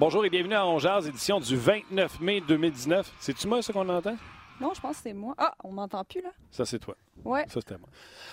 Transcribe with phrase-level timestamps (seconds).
[0.00, 3.12] Bonjour et bienvenue à Ongears, édition du 29 mai 2019.
[3.20, 4.16] C'est-tu moi, ça qu'on entend?
[4.58, 5.34] Non, je pense que c'est moi.
[5.36, 6.30] Ah, on m'entend plus, là?
[6.50, 6.96] Ça, c'est toi.
[7.22, 7.44] Ouais.
[7.48, 7.90] Ça, c'était moi.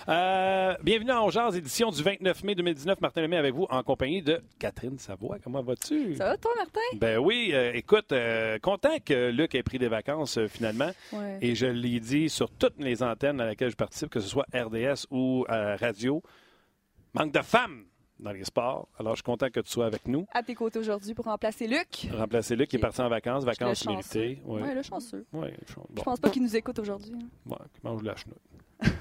[0.08, 3.02] Euh, bienvenue à Ongears, édition du 29 mai 2019.
[3.02, 5.40] Martin Lemay avec vous, en compagnie de Catherine Savoie.
[5.44, 6.14] Comment vas-tu?
[6.14, 6.80] Ça va, toi, Martin?
[6.96, 10.92] Ben oui, euh, écoute, euh, content que Luc ait pris des vacances finalement.
[11.12, 11.36] Ouais.
[11.42, 14.46] Et je l'ai dit sur toutes les antennes à laquelle je participe, que ce soit
[14.54, 16.22] RDS ou radio.
[17.12, 17.84] Manque de femmes
[18.18, 18.88] dans les sports.
[18.98, 20.26] Alors, je suis content que tu sois avec nous.
[20.32, 22.08] À tes côtés aujourd'hui pour remplacer Luc.
[22.12, 24.40] Remplacer Luc qui est parti en vacances, vacances méritées.
[24.44, 24.62] Oui.
[24.62, 25.24] Ouais, le chanceux.
[25.32, 25.84] Ouais, je- bon.
[25.96, 27.12] Je pense pas qu'il nous écoute aujourd'hui.
[27.14, 27.26] hein.
[27.50, 28.38] Ouais, mange la chenoute.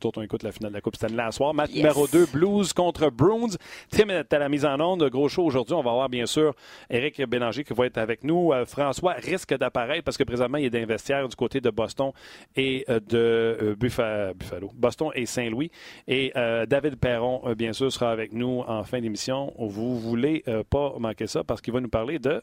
[0.00, 1.54] D'autres, on écoute la finale de la Coupe Stanley à soir.
[1.54, 1.78] Match Yes.
[1.78, 3.56] numéro 2, Blues contre Bruins.
[3.90, 5.08] Tim est à la mise en onde.
[5.10, 5.74] Gros show aujourd'hui.
[5.74, 6.54] On va avoir bien sûr
[6.90, 8.52] Éric Bélanger qui va être avec nous.
[8.52, 12.12] Euh, François risque d'apparaître parce que présentement, il est d'investiaire du côté de Boston
[12.56, 14.70] et euh, de euh, Buffa- Buffalo.
[14.74, 15.70] Boston et Saint-Louis.
[16.08, 16.32] Et
[16.68, 19.52] David Perron, bien sûr, sera avec nous en fin d'émission.
[19.58, 22.42] Vous voulez pas manquer ça parce qu'il va nous parler de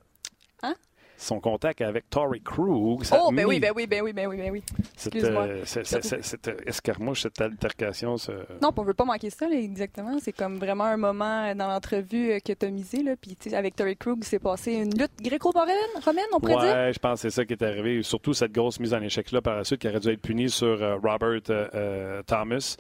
[0.64, 0.76] Hein?
[1.18, 3.04] Son contact avec Tory Krug.
[3.14, 4.64] Oh, ben oui, ben oui, ben oui, ben oui, ben oui.
[4.96, 10.18] Cette, euh, escarmouche, cette altercation, ce- Non, on veut pas manquer ça, là, exactement.
[10.22, 13.04] C'est comme vraiment un moment euh, dans l'entrevue euh, que tu as misé.
[13.04, 13.14] Là.
[13.20, 16.74] Puis, avec Terry Krug, c'est passé une lutte gréco-romaine, romaine, on pourrait dire?
[16.76, 18.04] Ouais, je pense que c'est ça qui est arrivé.
[18.04, 20.68] Surtout cette grosse mise en échec-là par la suite qui aurait dû être punie sur
[20.82, 22.76] euh, Robert euh, Thomas.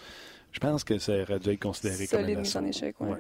[0.53, 2.65] Je pense que ça aurait dû être considéré comme un mise en assaut.
[2.65, 3.17] échec, ouais.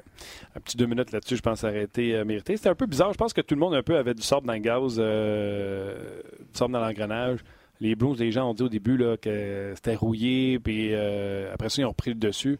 [0.55, 2.55] Un petit deux minutes là-dessus, je pense que ça aurait été euh, mérité.
[2.55, 3.11] C'était un peu bizarre.
[3.11, 6.21] Je pense que tout le monde un peu avait du sable dans le gaz, euh,
[6.39, 7.39] du sable dans l'engrenage.
[7.81, 11.69] Les Blues, les gens ont dit au début là, que c'était rouillé, puis euh, après
[11.69, 12.59] ça, ils ont repris le dessus.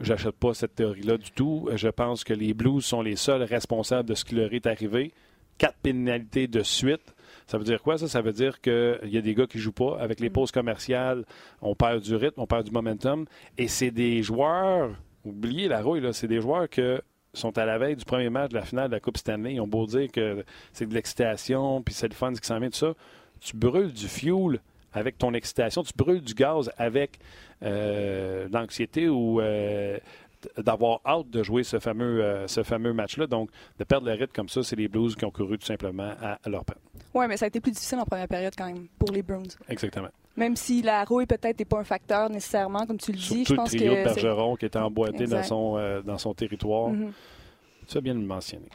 [0.00, 1.68] J'achète pas cette théorie-là du tout.
[1.74, 5.12] Je pense que les Blues sont les seuls responsables de ce qui leur est arrivé.
[5.56, 7.14] Quatre pénalités de suite.
[7.50, 8.06] Ça veut dire quoi, ça?
[8.06, 9.98] Ça veut dire qu'il y a des gars qui jouent pas.
[9.98, 11.24] Avec les pauses commerciales,
[11.60, 13.26] on perd du rythme, on perd du momentum.
[13.58, 14.92] Et c'est des joueurs,
[15.24, 17.02] oubliez la rouille, là, c'est des joueurs que
[17.34, 19.54] sont à la veille du premier match de la finale de la Coupe Stanley.
[19.54, 22.60] Ils ont beau dire que c'est de l'excitation, puis c'est le fun ce qui s'en
[22.60, 22.94] vient, tout ça.
[23.40, 24.60] Tu brûles du fuel
[24.92, 27.18] avec ton excitation, tu brûles du gaz avec
[27.64, 29.98] euh, l'anxiété ou euh,
[30.56, 33.26] d'avoir hâte de jouer ce fameux, euh, ce fameux match-là.
[33.26, 33.50] Donc,
[33.80, 36.38] de perdre le rythme comme ça, c'est les Blues qui ont couru tout simplement à,
[36.44, 36.80] à leur perte.
[37.14, 39.42] Ouais, mais ça a été plus difficile en première période quand même pour les Bruins.
[39.68, 40.08] Exactement.
[40.36, 43.52] Même si la rouille peut-être n'est pas un facteur nécessairement, comme tu le dis, je
[43.52, 44.08] le pense trio de que.
[44.10, 46.88] c'est- Bergeron qui était emboîté dans son, euh, dans son territoire.
[46.90, 47.12] Mhm.
[47.88, 48.68] Tu as bien le mentionner.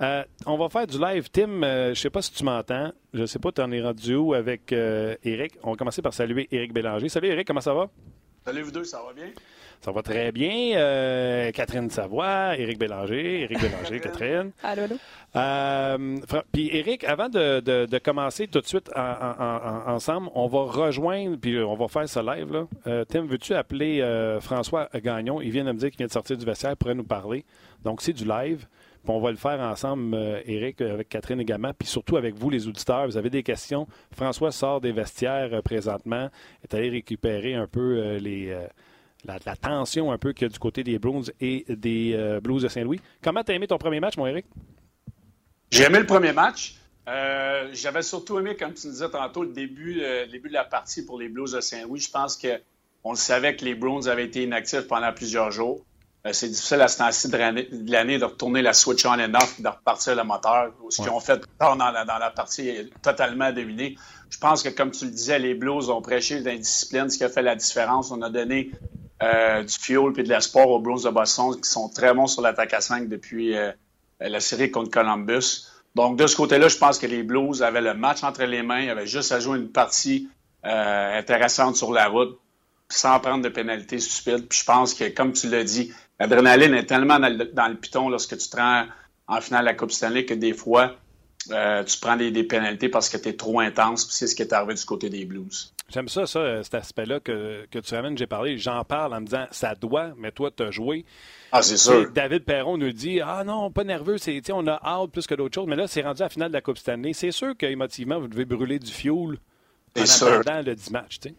[0.00, 1.28] Euh, on va faire du live.
[1.30, 2.92] Tim, euh, je ne sais pas si tu m'entends.
[3.12, 5.54] Je ne sais pas, tu en es rendu où avec euh, Eric.
[5.62, 7.08] On va commencer par saluer Eric Bélanger.
[7.08, 7.90] Salut Eric, comment ça va?
[8.44, 9.26] Salut vous deux, ça va bien?
[9.80, 10.76] Ça va très bien.
[10.76, 14.50] Euh, Catherine Savoie, Éric Bélanger, Éric Bélanger, Catherine.
[14.62, 14.96] Allô, allô?
[15.36, 16.16] Euh,
[16.52, 20.48] Puis Éric, avant de, de- de commencer tout de suite en- en- en- ensemble, on
[20.48, 22.52] va rejoindre, puis on va faire ce live.
[22.52, 22.66] là.
[22.86, 24.02] Euh, Tim, veux-tu appeler
[24.42, 25.40] François Gagnon?
[25.40, 27.44] Il vient de me dire qu'il vient de sortir du vestiaire, pourrait nous parler.
[27.82, 28.66] Donc c'est du live.
[29.02, 32.50] Puis on va le faire ensemble, euh, Éric, avec Catherine également, puis surtout avec vous,
[32.50, 33.06] les auditeurs.
[33.06, 33.86] Vous avez des questions?
[34.14, 36.28] François sort des vestiaires euh, présentement,
[36.62, 38.54] est allé récupérer un peu euh, les,
[39.24, 42.40] la, la tension un peu qu'il y a du côté des Bruins et des euh,
[42.40, 43.00] Blues de Saint-Louis.
[43.22, 44.46] Comment t'as aimé ton premier match, mon Éric?
[45.70, 46.76] J'ai aimé le premier match.
[47.08, 50.64] Euh, J'avais surtout aimé, comme tu disais tantôt, le début, euh, le début de la
[50.64, 52.00] partie pour les Blues de Saint-Louis.
[52.00, 52.60] Je pense que
[53.02, 55.84] on le savait que les Bruins avaient été inactifs pendant plusieurs jours.
[56.32, 57.36] C'est difficile à ce temps-ci de
[57.90, 60.70] l'année- de retourner la switch on and off et de repartir le moteur.
[60.90, 63.96] Ce qu'ils ont fait dans la, dans la partie est totalement dominé.
[64.28, 67.30] Je pense que, comme tu le disais, les Blues ont prêché l'indiscipline, ce qui a
[67.30, 68.10] fait la différence.
[68.10, 68.70] On a donné
[69.22, 72.40] euh, du fuel et de l'espoir aux Blues de Boston qui sont très bons sur
[72.40, 73.70] l'attaque à 5 depuis euh,
[74.18, 75.66] la série contre Columbus.
[75.94, 78.88] Donc, de ce côté-là, je pense que les Blues avaient le match entre les mains,
[78.88, 80.30] avaient juste à jouer une partie
[80.64, 82.38] euh, intéressante sur la route,
[82.88, 84.48] sans prendre de pénalités stupides.
[84.48, 88.38] Puis je pense que, comme tu l'as dit, l'adrénaline est tellement dans le, piton lorsque
[88.38, 88.86] tu te rends
[89.26, 90.96] en finale de la Coupe Stanley que des fois,
[91.46, 94.06] tu prends des, des pénalités parce que tu es trop intense.
[94.06, 95.74] Puis c'est ce qui est arrivé du côté des Blues.
[95.92, 98.16] J'aime ça, ça, euh, cet aspect-là que, que tu ramènes.
[98.16, 101.04] J'ai parlé, j'en parle en me disant ça doit, mais toi, tu as joué.
[101.50, 102.10] Ah, c'est sûr.
[102.12, 105.54] David Perron nous dit Ah non, pas nerveux, c'est, on a hâte plus que d'autres
[105.54, 105.66] choses.
[105.66, 107.12] Mais là, c'est rendu à la finale de la Coupe Stanley.
[107.12, 109.38] C'est sûr qu'émotivement, vous devez brûler du fuel
[109.98, 111.18] en attendant le 10 matchs.
[111.20, 111.34] tu sais.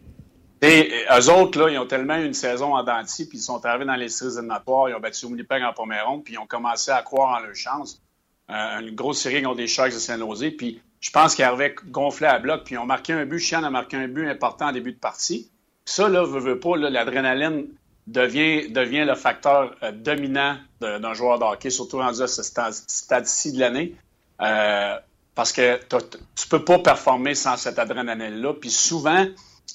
[0.64, 3.64] Et eux autres, là, ils ont tellement eu une saison en denti, puis ils sont
[3.66, 6.46] arrivés dans les séries éliminatoires, ils ont battu Winnipeg en première ronde, puis ils ont
[6.46, 8.00] commencé à croire en leur chance.
[8.48, 12.28] Euh, une grosse série contre des Sharks de Saint-Nosé, puis je pense qu'ils arrivaient gonflés
[12.28, 13.40] à bloc, puis ont marqué un but.
[13.40, 15.50] Chian a marqué un but important en début de partie.
[15.84, 17.66] Ça, là, veut, veut pas, l'adrénaline
[18.06, 18.68] devient,
[19.04, 23.96] le facteur euh, dominant d'un joueur de hockey, surtout rendu ce stade- stade-ci de l'année.
[24.40, 24.96] Euh,
[25.34, 25.80] parce que
[26.36, 28.54] tu peux pas performer sans cette adrénaline-là.
[28.54, 29.26] Puis souvent,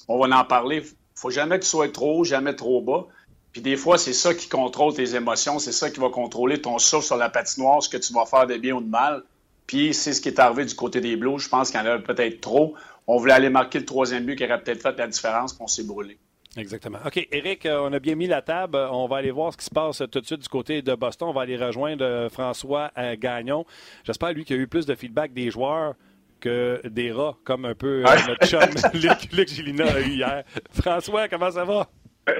[0.08, 0.82] on va en parler,
[1.14, 3.06] faut jamais que tu sois trop haut, jamais trop bas.
[3.52, 6.78] Puis des fois, c'est ça qui contrôle tes émotions, c'est ça qui va contrôler ton
[6.78, 9.24] souffle sur la patinoire, ce que tu vas faire de bien ou de mal.
[9.68, 11.40] Puis c'est ce qui est arrivé du côté des Blues.
[11.40, 12.74] Je pense qu'il y en avait peut-être trop.
[13.06, 15.68] On voulait aller marquer le troisième but qui aurait peut-être fait la différence, puis on
[15.68, 16.18] s'est brûlé.
[16.56, 16.98] Exactement.
[17.04, 18.76] OK, Eric, euh, on a bien mis la table.
[18.76, 21.28] On va aller voir ce qui se passe tout de suite du côté de Boston.
[21.28, 23.66] On va aller rejoindre euh, François euh, Gagnon.
[24.04, 25.94] J'espère, lui, qu'il y a eu plus de feedback des joueurs
[26.40, 28.60] que des rats, comme un peu notre chum
[29.32, 30.44] Luc, Gilina a eu hier.
[30.72, 31.88] François, comment ça va?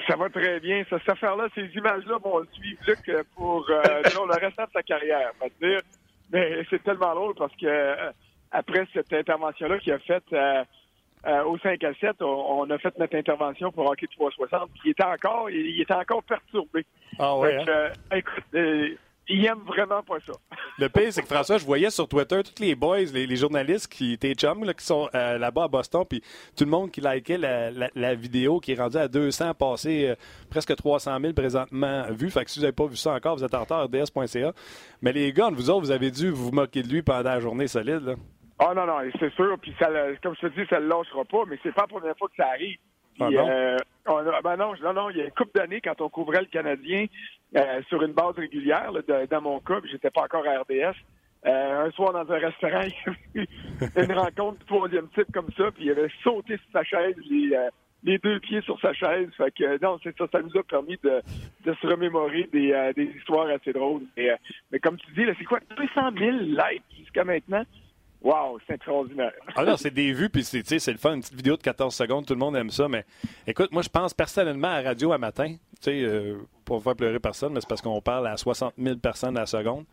[0.07, 0.83] Ça va très bien.
[0.89, 5.33] Cette affaire-là, ces images-là vont suivre Luc pour le restant de sa carrière.
[5.61, 5.81] Dire.
[6.33, 8.13] Mais c'est tellement drôle parce que
[8.51, 10.33] après cette intervention-là qu'il a faite
[11.27, 14.91] euh, au 5 à 7, on, a fait notre intervention pour Hockey 360, puis il
[14.93, 16.87] était encore, il, était encore perturbé.
[17.19, 17.57] Ah ouais.
[17.57, 17.65] Hein?
[17.69, 18.91] Euh, écoute, euh,
[19.29, 20.33] il aime vraiment pas ça.
[20.79, 24.13] Le pire, c'est que François, je voyais sur Twitter tous les boys, les, journalistes qui
[24.13, 26.23] étaient chums, là, qui sont là-bas à Boston, puis
[26.57, 30.15] tout le monde qui likait la, vidéo qui est rendue à 200, passé
[30.51, 32.31] presque 300 000 présentement vus.
[32.31, 34.53] Fait que si vous n'avez pas vu ça encore, vous êtes en retard, rds.ca.
[35.03, 37.67] Mais les gars, vous autres, vous avez dû vous moquer de lui pendant la journée
[37.67, 38.03] solide.
[38.03, 38.15] Là.
[38.59, 39.57] Ah non, non, c'est sûr.
[39.61, 39.89] Puis ça,
[40.23, 42.29] comme je te dis, ça ne le lâchera pas, mais c'est pas la première fois
[42.29, 42.79] que ça arrive.
[43.21, 43.49] ah non?
[43.49, 43.77] Euh,
[44.43, 47.07] ben non, non, non, il y a une couple d'années, quand on couvrait le Canadien
[47.57, 48.93] euh, sur une base régulière,
[49.31, 50.97] dans mon cas, j'étais pas encore à RDS.
[51.47, 52.83] Euh, un soir dans un restaurant,
[53.35, 56.57] il y a eu une rencontre du troisième type comme ça, puis il avait sauté
[56.57, 57.57] sur sa chaise, les,
[58.03, 59.29] les deux pieds sur sa chaise.
[59.37, 61.23] Fait que non, c'est ça, ça nous a permis de,
[61.65, 64.03] se remémorer des, des histoires assez drôles.
[64.17, 64.31] Mais,
[64.73, 67.65] mais comme tu dis, c'est quoi, 200 000 likes jusqu'à maintenant?
[68.23, 69.33] Wow, c'est extraordinaire.
[69.55, 71.95] Alors, ah c'est des vues, puis c'est, c'est le fun, une petite vidéo de 14
[71.95, 72.89] secondes, tout le monde aime ça.
[72.89, 73.05] Mais
[73.47, 77.53] écoute, moi, je pense personnellement à radio à matin, tu euh, pour faire pleurer personne,
[77.53, 79.85] mais c'est parce qu'on parle à 60 000 personnes à la seconde.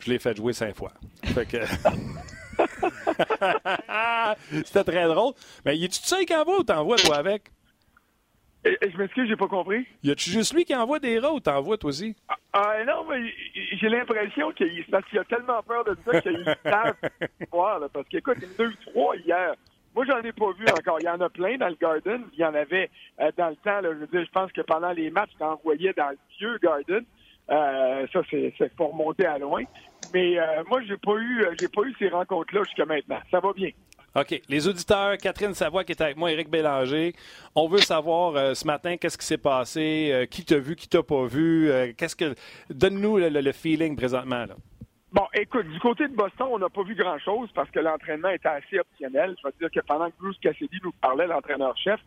[0.00, 0.92] Je l'ai fait jouer cinq fois.
[1.24, 1.58] Fait que.
[4.64, 5.34] C'était très drôle.
[5.64, 7.50] Mais y tu sais qui envoie ou t'envoies, toi, avec?
[8.82, 9.86] Je m'excuse, j'ai pas compris.
[10.02, 12.16] Y a-tu juste lui qui envoie des rats ou t'envoies toi aussi?
[12.28, 13.32] Ah, ah non, mais
[13.72, 16.96] j'ai l'impression qu'il a tellement peur de ça qu'il savent
[17.52, 17.78] voir.
[17.80, 19.54] Là, parce qu'écoute, il y en a eu trois hier.
[19.94, 20.98] Moi, j'en ai pas vu encore.
[21.00, 22.22] Il y en a plein dans le Garden.
[22.34, 23.80] Il y en avait euh, dans le temps.
[23.80, 26.58] Là, je veux dire, je pense que pendant les matchs, tu envoyais dans le vieux
[26.62, 27.04] Garden.
[27.50, 29.62] Euh, ça, c'est pour monter à loin.
[30.12, 33.18] Mais euh, moi, j'ai pas eu j'ai pas eu ces rencontres-là jusqu'à maintenant.
[33.30, 33.70] Ça va bien.
[34.16, 34.40] OK.
[34.48, 37.12] Les auditeurs, Catherine Savoie qui est avec moi, Éric Bélanger.
[37.54, 40.88] On veut savoir euh, ce matin qu'est-ce qui s'est passé, euh, qui t'a vu, qui
[40.88, 41.70] t'a pas vu.
[41.70, 42.34] Euh, qu'est-ce que
[42.70, 44.46] Donne-nous le, feeling présentement.
[44.46, 44.54] Là.
[45.12, 48.48] Bon, écoute, du côté de Boston, on n'a pas vu grand-chose parce que l'entraînement était
[48.48, 49.36] assez optionnel.
[49.42, 52.00] Je veux dire que pendant que Bruce Cassidy nous parlait, l'entraîneur-chef,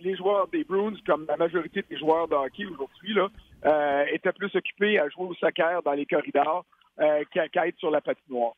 [0.00, 4.54] les joueurs des Bruins, comme la majorité des joueurs de hockey aujourd'hui, là, étaient plus
[4.54, 6.64] occupés à jouer au soccer dans les corridors
[6.96, 8.54] qu'à être sur la patinoire.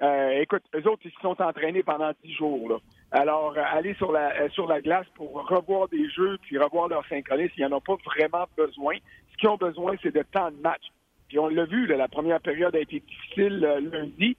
[0.00, 2.80] Euh, écoute, eux autres, ils se sont entraînés pendant dix jours.
[3.10, 6.88] Alors, euh, aller sur la, euh, sur la glace pour revoir des jeux puis revoir
[6.88, 8.96] leur synchronisme, ils n'en ont pas vraiment besoin.
[9.32, 10.82] Ce qu'ils ont besoin, c'est de temps de match.
[11.28, 13.58] Puis on l'a vu, la première période a été difficile
[13.90, 14.36] lundi.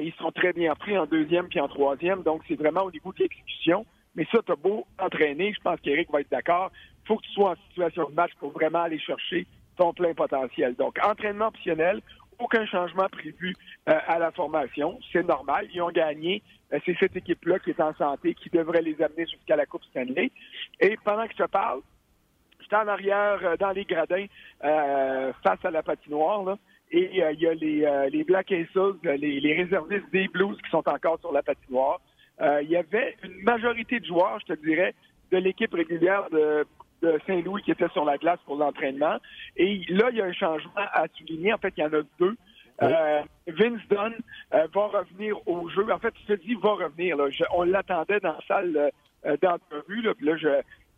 [0.00, 2.22] ils sont très bien pris en deuxième puis en troisième.
[2.22, 3.86] Donc, c'est vraiment au niveau de l'exécution.
[4.14, 6.70] Mais ça, t'as beau entraîner, je pense qu'Éric va être d'accord.
[7.06, 10.74] Faut que tu sois en situation de match pour vraiment aller chercher ton plein potentiel.
[10.74, 12.00] Donc, entraînement optionnel,
[12.42, 13.54] aucun changement prévu
[13.88, 14.98] euh, à la formation.
[15.12, 15.68] C'est normal.
[15.72, 16.42] Ils ont gagné.
[16.72, 19.84] Euh, c'est cette équipe-là qui est en santé, qui devrait les amener jusqu'à la Coupe
[19.84, 20.30] Stanley.
[20.80, 21.80] Et pendant que je te parle,
[22.60, 24.26] j'étais en arrière euh, dans les gradins
[24.60, 26.56] face à la patinoire.
[26.90, 30.88] et il y a les, les Black Aces, les, les, réservistes des Blues qui sont
[30.88, 32.00] encore sur la patinoire.
[32.40, 34.94] Il y avait une majorité de joueurs, je te dirais,
[35.32, 36.64] de l'équipe régulière de
[37.02, 39.18] de Saint-Louis qui était sur la glace pour l'entraînement.
[39.56, 41.52] Et là, il y a un changement à souligner.
[41.52, 42.36] En fait, il y en a deux.
[42.82, 44.14] Euh, Vince Dunn
[44.54, 45.86] euh, va revenir au jeu.
[45.92, 47.16] En fait, je te dis va revenir.
[47.16, 47.26] Là.
[47.54, 48.90] on l'attendait dans la salle
[49.26, 50.02] euh, d'entrevue.
[50.02, 50.48] Là, là, je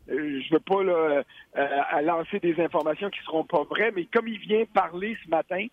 [0.06, 4.66] je veux pas là, lancer des informations qui seront pas vraies, mais comme il vient
[4.66, 5.66] parler ce matin,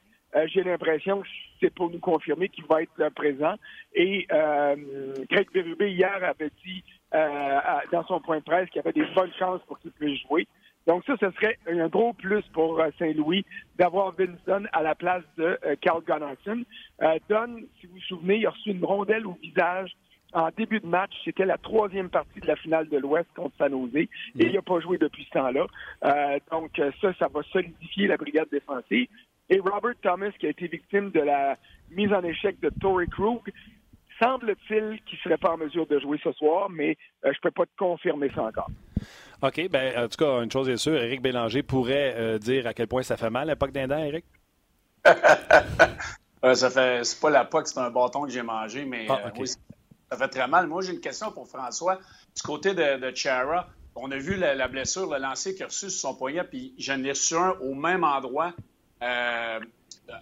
[0.46, 1.28] j'ai l'impression que
[1.60, 3.56] c'est pour nous confirmer qu'il va être présent.
[3.94, 4.26] Et
[5.30, 6.82] Greg Berube hier avait dit
[7.14, 7.60] euh,
[7.92, 10.48] dans son point de presse qu'il y avait des bonnes chances pour qu'il puisse jouer.
[10.88, 13.46] Donc ça, ce serait un gros plus pour euh, Saint-Louis
[13.78, 16.64] d'avoir Vincent à la place de euh, Carl Gunnarsson.
[17.30, 19.92] Don, si vous vous souvenez, il a reçu une rondelle au visage
[20.34, 21.12] en début de match.
[21.26, 24.62] C'était la troisième partie de la finale de l'Ouest contre San Jose et il n'a
[24.62, 26.38] pas joué depuis ce temps-là.
[26.50, 29.08] donc ça, ça va solidifier la brigade défensive.
[29.50, 31.58] Et Robert Thomas, qui a été victime de la
[31.92, 33.42] mise en échec de Tory Krug,
[34.22, 37.42] semble-t-il qu'il ne serait pas en mesure de jouer ce soir, mais euh, je ne
[37.42, 38.70] peux pas te confirmer ça encore.
[39.42, 39.70] OK.
[39.70, 42.88] Ben, en tout cas, une chose est sûre, Éric Bélanger pourrait euh, dire à quel
[42.88, 44.26] point ça fait mal, la POC d'Indan, Éric?
[45.06, 49.30] ça fait, c'est pas la POC, c'est un bâton que j'ai mangé, mais ah, euh,
[49.38, 50.68] oui, ça fait très mal.
[50.68, 52.00] Moi, j'ai une question pour François.
[52.36, 56.10] Du côté de, Chara, on a vu la, blessure, le lancer qu'il a reçu sur
[56.10, 58.54] son poignet, puis j'en ai reçu un au même endroit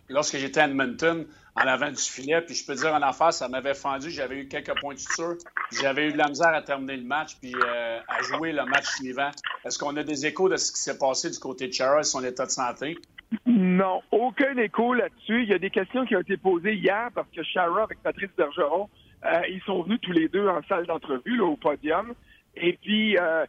[0.07, 2.41] lorsque j'étais à Edmonton en avant du filet.
[2.41, 4.09] Puis je peux dire en affaire, ça m'avait fendu.
[4.09, 5.35] J'avais eu quelques points de suture.
[5.71, 8.85] J'avais eu de la misère à terminer le match puis euh, à jouer le match
[8.95, 9.31] suivant.
[9.65, 12.03] Est-ce qu'on a des échos de ce qui s'est passé du côté de Chara et
[12.03, 12.97] son état de santé?
[13.45, 15.43] Non, aucun écho là-dessus.
[15.43, 18.31] Il y a des questions qui ont été posées hier parce que Chara avec Patrice
[18.35, 18.89] Bergeron,
[19.25, 22.13] euh, ils sont venus tous les deux en salle d'entrevue au podium.
[22.55, 23.45] Et puis, euh,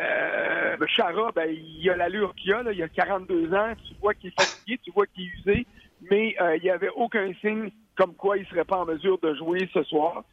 [0.00, 2.62] euh, Chara, ben, il a l'allure qu'il a.
[2.62, 2.72] Là.
[2.72, 3.74] Il a 42 ans.
[3.86, 5.66] Tu vois qu'il est fatigué, tu vois qu'il est usé.
[6.10, 9.18] Mais euh, il n'y avait aucun signe comme quoi il ne serait pas en mesure
[9.18, 10.24] de jouer ce soir.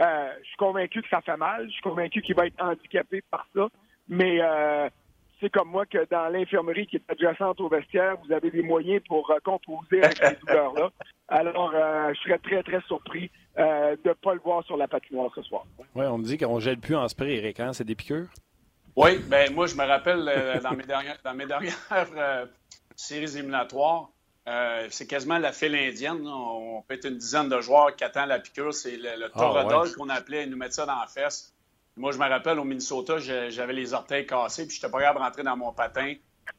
[0.00, 1.66] Euh, je suis convaincu que ça fait mal.
[1.66, 3.68] Je suis convaincu qu'il va être handicapé par ça.
[4.08, 4.88] Mais euh,
[5.40, 9.02] c'est comme moi que dans l'infirmerie qui est adjacente au vestiaire, vous avez des moyens
[9.06, 10.90] pour euh, composer avec ces douleurs-là.
[11.28, 14.88] Alors, euh, je serais très, très surpris euh, de ne pas le voir sur la
[14.88, 15.64] patinoire ce soir.
[15.94, 17.60] Oui, on me dit qu'on ne gèle plus en spray, Eric.
[17.60, 17.72] Hein?
[17.72, 18.28] C'est des piqûres?
[18.96, 21.76] Oui, ben moi, je me rappelle euh, dans mes dernières, dans mes dernières
[22.16, 22.46] euh,
[22.96, 24.10] séries éliminatoires,
[24.48, 26.26] euh, c'est quasiment la file indienne.
[26.26, 28.72] On peut être une dizaine de joueurs qui attendent la piqûre.
[28.72, 29.94] C'est le, le Ah, toradol ouais.
[29.94, 30.44] qu'on appelait.
[30.44, 31.52] Ils nous mettent ça dans la fesse.
[31.96, 35.18] Moi, je me rappelle, au Minnesota, j'avais les orteils cassés, puis je n'étais pas capable
[35.18, 36.14] de rentrer dans mon patin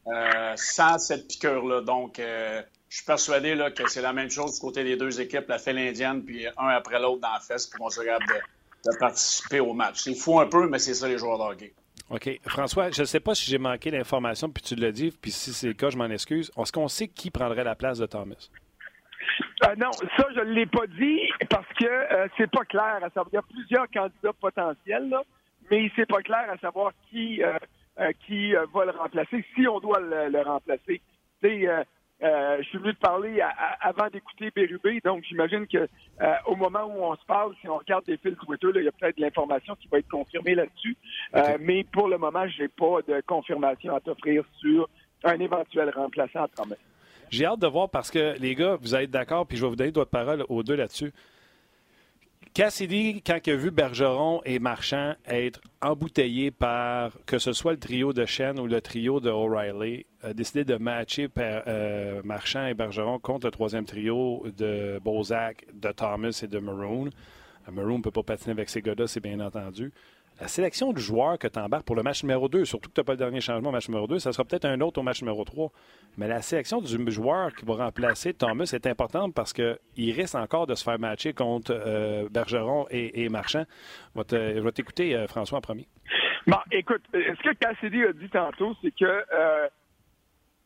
[0.08, 1.82] euh, sans cette piqûre-là.
[1.82, 5.22] Donc, euh, je suis persuadé là, que c'est la même chose du côté des deux
[5.22, 8.24] équipes, la file indienne, puis un après l'autre dans la fesse, puis on se regarde
[8.28, 10.02] de, de participer au match.
[10.04, 11.74] C'est fou un peu, mais c'est ça les joueurs de hockey.
[12.10, 12.40] OK.
[12.48, 15.54] François, je ne sais pas si j'ai manqué l'information, puis tu l'as dit, puis si
[15.54, 16.52] c'est le cas, je m'en excuse.
[16.58, 18.50] Est-ce qu'on sait qui prendrait la place de Thomas?
[19.66, 23.10] Euh, non, ça, je ne l'ai pas dit parce que euh, c'est pas clair à
[23.10, 23.28] savoir.
[23.32, 25.22] Il y a plusieurs candidats potentiels, là,
[25.70, 27.58] mais c'est pas clair à savoir qui, euh,
[28.00, 31.02] euh, qui va le remplacer, si on doit le, le remplacer.
[32.22, 35.78] Euh, je suis venu te parler à- à- avant d'écouter Bérubé, donc j'imagine que
[36.22, 38.86] euh, au moment où on se parle, si on regarde des fils Twitter, là, il
[38.86, 40.98] y a peut-être de l'information qui va être confirmée là-dessus.
[41.36, 44.90] Euh, mais pour le moment, j'ai pas de confirmation à t'offrir sur
[45.24, 46.48] un éventuel remplaçant à.
[47.30, 49.70] J'ai hâte de voir parce que, les gars, vous allez être d'accord, puis je vais
[49.70, 51.12] vous donner votre parole aux deux là-dessus.
[52.54, 57.80] Cassidy, quand il a vu Bergeron et Marchand être embouteillés par que ce soit le
[57.80, 62.74] trio de Shen ou le trio de O'Reilly, a décidé de matcher euh, Marchand et
[62.74, 67.10] Bergeron contre le troisième trio de Bozak, de Thomas et de Maroon.
[67.68, 69.94] Euh, Maroon ne peut pas patiner avec ces gars-là, c'est bien entendu.
[70.42, 73.02] La sélection du joueur que tu embarques pour le match numéro 2, surtout que tu
[73.02, 75.04] n'as pas le dernier changement au match numéro 2, ça sera peut-être un autre au
[75.04, 75.70] match numéro 3.
[76.18, 80.66] Mais la sélection du joueur qui va remplacer Thomas est importante parce qu'il risque encore
[80.66, 83.66] de se faire matcher contre euh, Bergeron et, et Marchand.
[84.16, 85.88] Je vais t'écouter, euh, François, en premier.
[86.48, 89.68] Bon, écoute, euh, ce que Cassidy a dit tantôt, c'est que euh,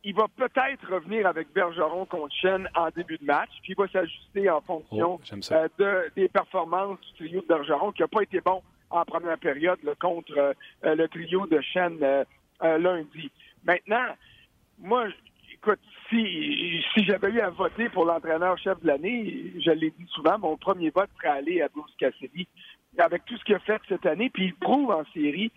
[0.04, 3.88] il va peut-être revenir avec Bergeron contre Chen en début de match, puis il va
[3.88, 8.40] s'ajuster en fonction Oh, de, des performances du trio de Bergeron, qui n'a pas été
[8.40, 12.24] bon en première période là, contre euh, le trio de Chen euh,
[12.62, 13.30] euh, lundi.
[13.64, 14.06] Maintenant,
[14.78, 15.06] moi,
[15.52, 20.38] écoute, si, si j'avais eu à voter pour l'entraîneur-chef de l'année, je l'ai dit souvent,
[20.38, 22.46] mon premier vote serait allé à Bruce Cassidy
[22.98, 25.50] avec tout ce qu'il a fait cette année, puis il prouve en série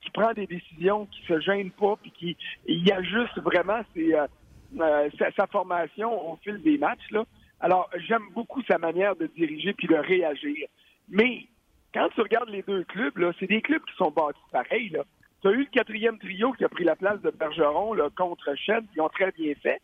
[0.00, 2.36] qu'il prend des décisions, qu'il se gêne pas, puis qu'il
[2.68, 3.80] il ajuste vraiment
[4.78, 7.10] sa, sa formation au fil des matchs.
[7.10, 7.24] Là.
[7.58, 10.68] Alors, j'aime beaucoup sa manière de diriger puis de réagir.
[11.08, 11.48] Mais
[11.94, 14.88] quand tu regardes les deux clubs, c'est des clubs qui sont bâtis pareils.
[14.90, 15.04] Là.
[15.40, 18.84] Tu as eu le quatrième trio qui a pris la place de Bergeron contre Shed,
[18.92, 19.80] qui ont très bien fait.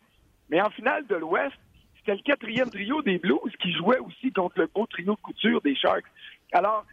[0.49, 1.55] Mais en finale de l'Ouest,
[1.97, 5.61] c'était le quatrième trio des Blues qui jouait aussi contre le beau trio de couture
[5.61, 6.05] des Sharks.
[6.51, 6.85] Alors,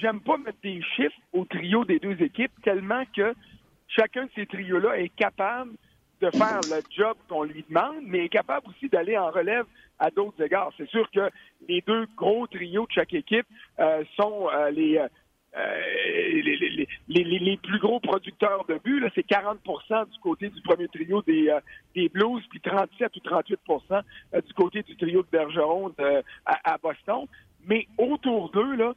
[0.00, 3.34] j'aime pas mettre des chiffres au trio des deux équipes tellement que
[3.88, 5.72] chacun de ces trios-là est capable
[6.24, 9.66] de faire le job qu'on lui demande, mais est capable aussi d'aller en relève
[9.98, 10.72] à d'autres égards.
[10.76, 11.30] C'est sûr que
[11.68, 13.46] les deux gros trios de chaque équipe
[13.78, 15.08] euh, sont euh, les, euh,
[17.08, 19.04] les, les, plus gros producteurs de buts.
[19.14, 21.54] C'est 40% du côté du premier trio des,
[21.94, 24.02] des Blues, puis 37 ou 38%
[24.34, 25.92] euh, du côté du trio de Bergeron
[26.46, 27.26] à, à Boston.
[27.66, 28.94] Mais autour d'eux, là,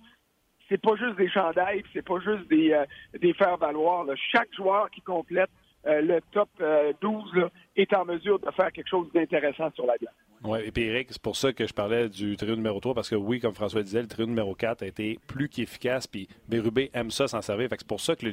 [0.69, 2.81] c'est pas juste des chandails, c'est pas juste des,
[3.19, 4.05] des faire-valoir.
[4.31, 5.50] Chaque joueur qui complète
[5.88, 9.86] euh, le top euh, 12 là, est en mesure de faire quelque chose d'intéressant sur
[9.86, 10.13] la glace.
[10.44, 13.10] Oui, et puis Eric, c'est pour ça que je parlais du trio numéro 3, parce
[13.10, 16.91] que oui, comme François disait, le trio numéro 4 a été plus qu'efficace, puis Bérubé
[16.94, 17.70] aime ça s'en servir.
[17.70, 18.27] Fait que c'est pour ça que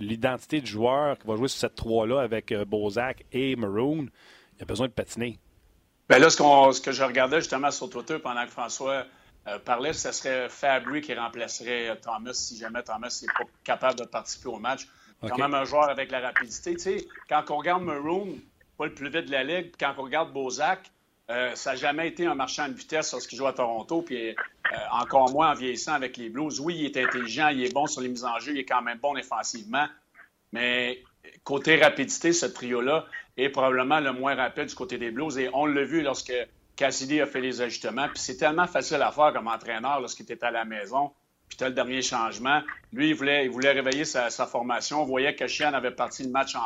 [0.00, 4.06] l'identité du joueur qui va jouer sur cette 3-là avec euh, Bozak et Maroon,
[4.58, 5.38] il a besoin de patiner.
[6.08, 9.04] Ben là, ce, qu'on- ce que je regardais justement sur Twitter pendant que François
[9.46, 14.04] euh, parlait, ce serait Fabry qui remplacerait Thomas si jamais Thomas n'est pas capable de
[14.04, 14.86] participer au match.
[15.22, 15.30] OK.
[15.30, 17.06] Quand même un joueur avec la rapidité.
[17.28, 18.38] Quand on regarde Maroon,
[18.76, 20.90] pas le plus vite de la Ligue, quand on regarde Bozak,
[21.30, 24.34] euh, ça n'a jamais été un marchand de vitesse lorsqu'il joue à Toronto, puis euh,
[24.90, 26.60] encore moins en vieillissant avec les Blues.
[26.60, 28.82] Oui, il est intelligent, il est bon sur les mises en jeu, il est quand
[28.82, 29.86] même bon défensivement,
[30.52, 31.02] mais
[31.44, 35.38] côté rapidité, ce trio-là est probablement le moins rapide du côté des Blues.
[35.38, 36.34] Et on l'a vu lorsque
[36.76, 38.08] Cassidy a fait les ajustements.
[38.08, 41.12] Puis c'est tellement facile à faire comme entraîneur lorsqu'il était à la maison.
[41.56, 42.62] Puis le dernier changement.
[42.92, 45.02] Lui, il voulait, il voulait réveiller sa, formation.
[45.02, 46.60] On voyait que Chien avait parti le match en,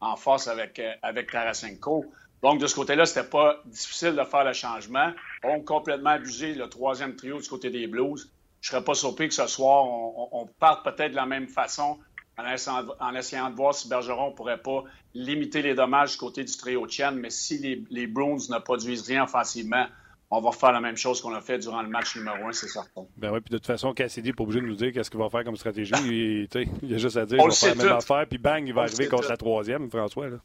[0.00, 2.04] en force avec, euh, avec Tarasenko.
[2.42, 5.10] Donc, de ce côté-là, c'était pas difficile de faire le changement.
[5.42, 8.30] On a complètement abusé le troisième trio du côté des Blues.
[8.60, 11.98] Je serais pas surpris que ce soir, on, parte peut-être de la même façon
[12.38, 16.54] en essayant, de voir si Bergeron ne pourrait pas limiter les dommages du côté du
[16.54, 17.14] trio Chen.
[17.16, 19.86] Mais si les, les ne produisent rien offensivement,
[20.30, 22.68] on va refaire la même chose qu'on a fait durant le match numéro un, c'est
[22.68, 23.02] certain.
[23.16, 25.20] Ben oui, puis de toute façon, Cassidy n'est pas obligé de nous dire qu'est-ce qu'il
[25.20, 25.92] va faire comme stratégie.
[26.04, 26.48] il,
[26.82, 28.82] il a juste à dire qu'il va faire la même affaire, puis bang, il va
[28.82, 30.28] arriver contre la troisième, François.
[30.28, 30.36] Là.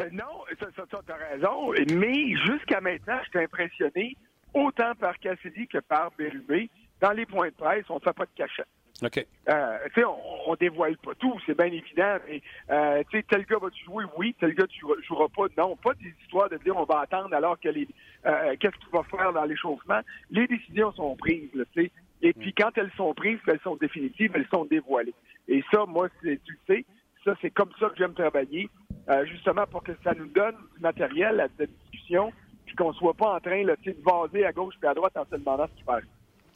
[0.00, 1.72] Euh, non, ça, ça, tu as raison.
[1.98, 4.16] Mais jusqu'à maintenant, j'étais impressionné
[4.54, 6.70] autant par Cassidy que par Bérubé.
[7.00, 8.66] Dans les points de presse, on ne fait pas de cachette.
[9.02, 9.26] OK.
[9.48, 12.16] Euh, tu sais, on, ne dévoile pas tout, c'est bien évident.
[12.26, 14.04] Mais, euh, tu sais, tel gars va-tu jouer?
[14.16, 14.34] Oui.
[14.40, 15.44] Tel gars, tu joueras pas?
[15.58, 15.76] Non.
[15.76, 17.86] Pas des histoires de dire on va attendre alors que les.
[18.26, 20.00] Euh, qu'est-ce qu'il va faire dans l'échauffement?
[20.30, 21.90] Les décisions sont prises, tu sais.
[22.22, 25.14] Et puis, quand elles sont prises, elles sont définitives, elles sont dévoilées.
[25.48, 26.84] Et ça, moi, tu le sais,
[27.24, 28.68] ça, c'est comme ça que j'aime travailler.
[29.08, 32.32] Euh, justement pour que ça nous donne du matériel à cette discussion,
[32.64, 35.24] puis qu'on soit pas en train là, de vaser à gauche et à droite en
[35.24, 36.02] se demandant ce qui passe.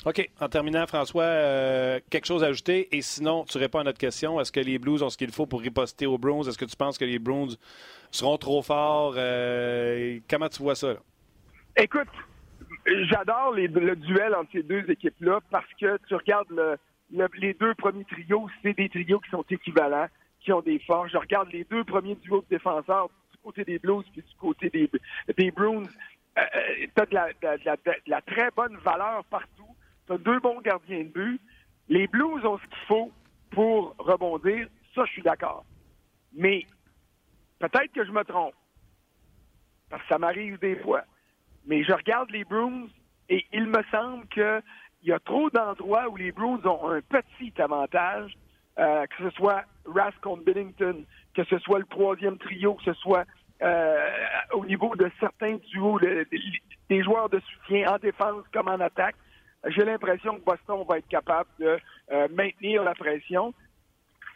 [0.05, 0.31] OK.
[0.41, 2.89] En terminant, François, euh, quelque chose à ajouter?
[2.97, 4.41] Et sinon, tu réponds à notre question.
[4.41, 6.49] Est-ce que les Blues ont ce qu'il faut pour riposter aux Browns?
[6.49, 7.55] Est-ce que tu penses que les Browns
[8.11, 9.15] seront trop forts?
[9.17, 10.97] Euh, comment tu vois ça?
[11.77, 12.09] Écoute,
[12.87, 16.79] j'adore le duel entre ces deux équipes-là parce que tu regardes
[17.35, 20.09] les deux premiers trios, c'est des trios qui sont équivalents
[20.41, 21.13] qui ont des forces.
[21.13, 24.71] Je regarde les deux premiers duos de défenseurs du côté des Blues puis du côté
[24.71, 24.91] des,
[25.37, 25.85] des Bruins.
[26.39, 29.77] Euh, euh tu as de la, très bonne valeur partout.
[30.07, 31.41] Tu as deux bons gardiens de but.
[31.89, 33.13] Les Blues ont ce qu'il faut
[33.51, 34.69] pour rebondir.
[34.95, 35.65] Ça, je suis d'accord.
[36.33, 36.65] Mais
[37.59, 38.55] peut-être que je me trompe.
[39.89, 41.05] Parce que ça m'arrive des fois.
[41.67, 42.87] Mais je regarde les Bruins
[43.29, 44.63] et il me semble qu'il
[45.05, 48.37] y a trop d'endroits où les Bruins ont un petit avantage
[48.79, 52.95] euh, que ce soit Rask contre Bennington, que ce soit le troisième trio, que ce
[52.95, 53.25] soit
[53.63, 54.07] euh,
[54.55, 55.99] au niveau de certains duos,
[56.89, 59.17] des joueurs de soutien en défense comme en attaque.
[59.67, 61.79] J'ai l'impression que Boston va être capable de
[62.13, 63.53] euh, maintenir la pression.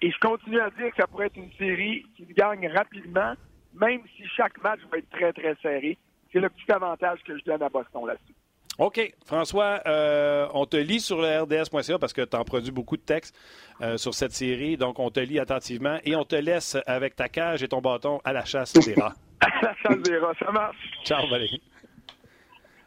[0.03, 3.33] Et je continue à dire que ça pourrait être une série qui gagne rapidement,
[3.73, 5.97] même si chaque match va être très, très serré.
[6.35, 8.35] C'est le petit avantage que je donne à Boston là-dessus.
[8.79, 9.15] OK.
[9.25, 13.03] François, euh, on te lit sur le RDS.ca parce que tu en produis beaucoup de
[13.03, 13.37] textes
[13.81, 14.77] euh, sur cette série.
[14.77, 18.21] Donc, on te lit attentivement et on te laisse avec ta cage et ton bâton
[18.25, 19.15] à la chasse des rats.
[19.41, 20.77] à la chasse des rats, ça marche.
[21.05, 21.63] Ciao, Valérie.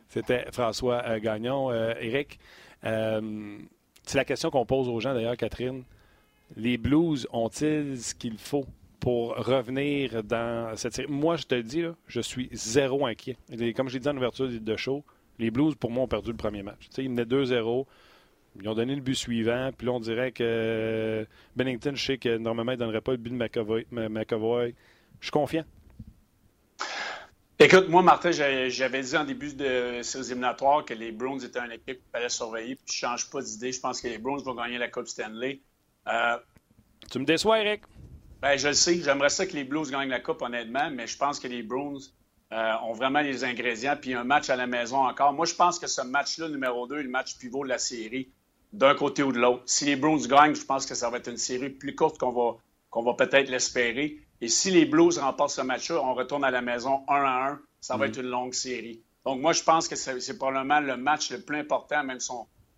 [0.10, 1.72] C'était François euh, Gagnon.
[1.72, 2.40] Eric,
[2.84, 5.86] c'est la question qu'on pose aux gens d'ailleurs, Catherine.
[6.58, 8.66] Les Blues ont-ils ce qu'il faut?
[9.08, 11.08] Pour revenir dans cette série?
[11.08, 13.38] Moi, je te le dis, je suis zéro inquiet.
[13.74, 15.02] Comme je l'ai dit en ouverture de show,
[15.40, 16.90] les Blues, pour moi, ont perdu le premier match.
[16.98, 17.86] ils menaient 2-0.
[18.60, 19.72] Ils ont donné le but suivant.
[19.78, 23.18] Puis là, on dirait que Bennington, je sais que normalement, il ne donnerait pas le
[23.18, 23.38] but de
[24.10, 24.76] McAvoy.
[25.22, 25.64] Je suis confiant.
[27.60, 31.72] Écoute, moi, Martin, j'avais dit en début de ces éliminatoires que les Browns étaient une
[31.72, 32.76] équipe qu'il fallait surveiller.
[32.76, 33.72] Puis je ne change pas d'idée.
[33.72, 35.62] Je pense que les Browns vont gagner la Coupe Stanley.
[36.10, 36.38] Euh,
[37.10, 37.84] tu me déçois, Eric?
[38.42, 39.02] Ben, je le sais.
[39.02, 40.90] J'aimerais ça que les Blues gagnent la Coupe, honnêtement.
[40.92, 42.00] Mais je pense que les Browns
[42.54, 45.34] euh, ont vraiment les ingrédients, puis un match à la maison encore.
[45.34, 48.30] Moi, je pense que ce match-là, numéro 2, est le match pivot de la série,
[48.74, 49.64] d'un côté ou de l'autre.
[49.66, 52.32] Si les Blues gagnent, je pense que ça va être une série plus courte qu'on
[52.32, 52.58] va,
[52.90, 54.20] qu'on va peut-être l'espérer.
[54.40, 57.60] Et si les Blues remportent ce match-là, on retourne à la maison 1 à 1,
[57.82, 58.10] ça va mm-hmm.
[58.10, 59.02] être une longue série.
[59.26, 62.32] Donc, moi, je pense que c'est probablement le match le plus important, même si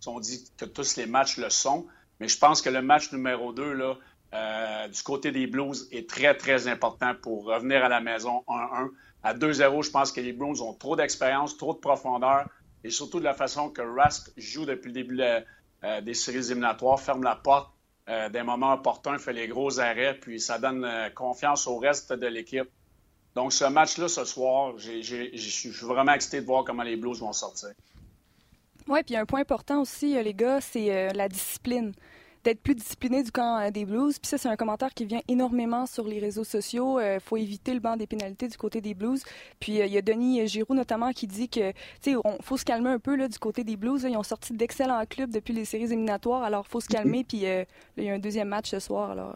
[0.06, 1.86] on, dit que tous les matchs le sont.
[2.18, 3.96] Mais je pense que le match numéro 2, là,
[4.32, 8.90] euh, du côté des Blues, est très, très important pour revenir à la maison 1-1.
[9.22, 12.46] À 2-0, je pense que les Browns ont trop d'expérience, trop de profondeur
[12.84, 17.00] et surtout de la façon que Rask joue depuis le début euh, des séries éliminatoires,
[17.00, 17.70] ferme la porte
[18.08, 22.26] euh, des moments opportuns, fait les gros arrêts, puis ça donne confiance au reste de
[22.26, 22.68] l'équipe.
[23.34, 25.00] Donc, ce match-là, ce soir, je
[25.36, 27.70] suis vraiment excité de voir comment les Blues vont sortir.
[28.88, 31.92] Oui, puis un point important aussi, les gars, c'est la discipline
[32.44, 34.18] d'être plus discipliné du camp euh, des Blues.
[34.18, 36.98] Puis ça, c'est un commentaire qui vient énormément sur les réseaux sociaux.
[37.00, 39.22] Il euh, faut éviter le banc des pénalités du côté des Blues.
[39.58, 41.72] Puis euh, il y a Denis Giroux notamment qui dit que,
[42.02, 44.06] tu sais, faut se calmer un peu là, du côté des Blues.
[44.08, 46.42] Ils ont sorti d'excellents clubs depuis les séries éliminatoires.
[46.42, 47.24] Alors, faut se calmer.
[47.24, 47.44] Puis
[47.96, 49.10] il y a un deuxième match ce soir.
[49.10, 49.34] Alors.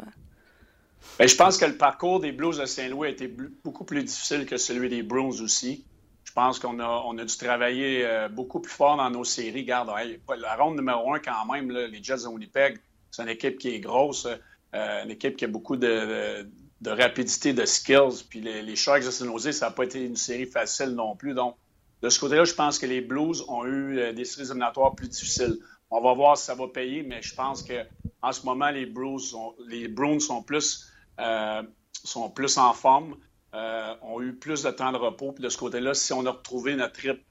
[1.18, 3.28] Bien, je pense que le parcours des Blues de Saint-Louis a été
[3.62, 5.84] beaucoup plus difficile que celui des Browns aussi.
[6.24, 9.60] Je pense qu'on a, on a dû travailler beaucoup plus fort dans nos séries.
[9.60, 9.92] Regarde,
[10.38, 12.80] la ronde numéro un, quand même, les Jets de Winnipeg,
[13.14, 16.46] c'est une équipe qui est grosse, euh, une équipe qui a beaucoup de,
[16.84, 18.24] rapidité, de skills.
[18.28, 21.32] Puis les, les Sharks de San ça n'a pas été une série facile non plus.
[21.34, 21.56] Donc,
[22.02, 25.08] de ce côté-là, je pense que les Blues ont eu euh, des séries éliminatoires plus
[25.08, 25.58] difficiles.
[25.90, 29.34] On va voir si ça va payer, mais je pense qu'en ce moment, les Blues,
[29.68, 33.16] les Bruins sont plus, euh, sont plus en forme,
[33.54, 35.32] euh, ont eu plus de temps de repos.
[35.32, 37.22] Puis de ce côté-là, si on a retrouvé notre trip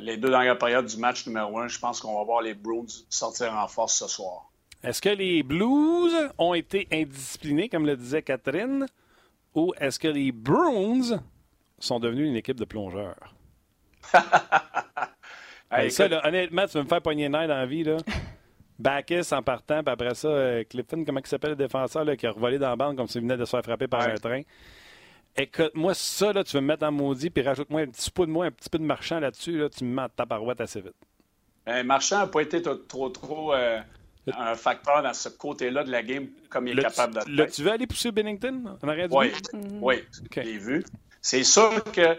[0.00, 2.86] les deux dernières périodes du match numéro un, je pense qu'on va voir les Bruins
[3.08, 4.50] sortir en force ce soir.
[4.82, 8.86] Est-ce que les Blues ont été indisciplinés, comme le disait Catherine,
[9.54, 11.20] ou est-ce que les Bruins
[11.78, 13.34] sont devenus une équipe de plongeurs?
[15.90, 17.84] ça, honnêtement, tu veux me faire pogner nerfs dans la vie.
[17.84, 17.96] Là.
[18.78, 22.26] Backus en partant, puis après ça, euh, Clifton, comment il s'appelle le défenseur là, qui
[22.26, 24.42] a revolé dans la bande comme s'il venait de se faire frapper par un train.
[25.34, 28.26] Écoute, moi, ça, là, tu veux me mettre en maudit, puis rajoute-moi un petit peu
[28.26, 30.80] de moi, un petit peu de marchand là-dessus, là, tu me mets ta parouette assez
[30.80, 30.94] vite.
[31.64, 33.80] Ben, marchand n'a pas été trop, trop euh,
[34.34, 37.62] un facteur dans ce côté-là de la game comme il est capable de le tu
[37.62, 39.32] veux aller pousser Bennington en arrière du Oui,
[39.80, 39.96] oui,
[40.34, 40.84] j'ai vu.
[41.20, 42.16] C'est sûr que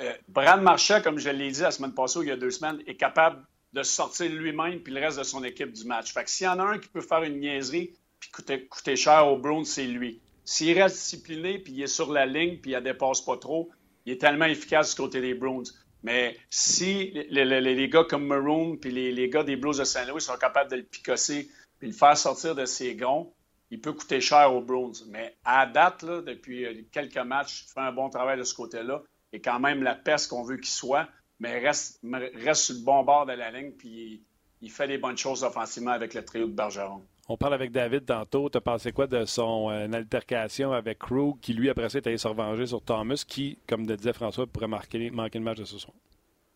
[0.00, 2.50] euh, Brad Marchand, comme je l'ai dit la semaine passée ou il y a deux
[2.50, 6.12] semaines, est capable de sortir lui-même puis le reste de son équipe du match.
[6.12, 9.28] Fait que s'il y en a un qui peut faire une niaiserie puis coûter, cher
[9.28, 10.20] au Browns, c'est lui.
[10.44, 13.70] S'il reste discipliné puis il est sur la ligne puis il ne dépasse pas trop,
[14.04, 15.66] il est tellement efficace du côté des Browns.
[16.06, 20.70] Mais si les, gars comme Maroon puis les, gars des Blues de Saint-Louis sont capables
[20.70, 23.32] de le picosser puis le faire sortir de ses gonds,
[23.72, 24.94] il peut coûter cher aux Browns.
[25.08, 29.40] Mais à date, depuis quelques matchs, il fait un bon travail de ce côté-là est
[29.40, 31.08] quand même la peste qu'on veut qu'il soit,
[31.40, 32.00] mais reste,
[32.34, 34.22] reste sur le bon bord de la ligne, puis
[34.60, 37.04] il, fait des bonnes choses offensivement avec le trio de Bergeron.
[37.28, 38.48] On parle avec David tantôt.
[38.48, 42.06] Tu as pensé quoi de son euh, altercation avec Krug, qui lui, après ça, est
[42.06, 45.58] allé se revenger sur Thomas, qui, comme le disait François, pourrait marquer, manquer le match
[45.58, 45.94] de ce soir?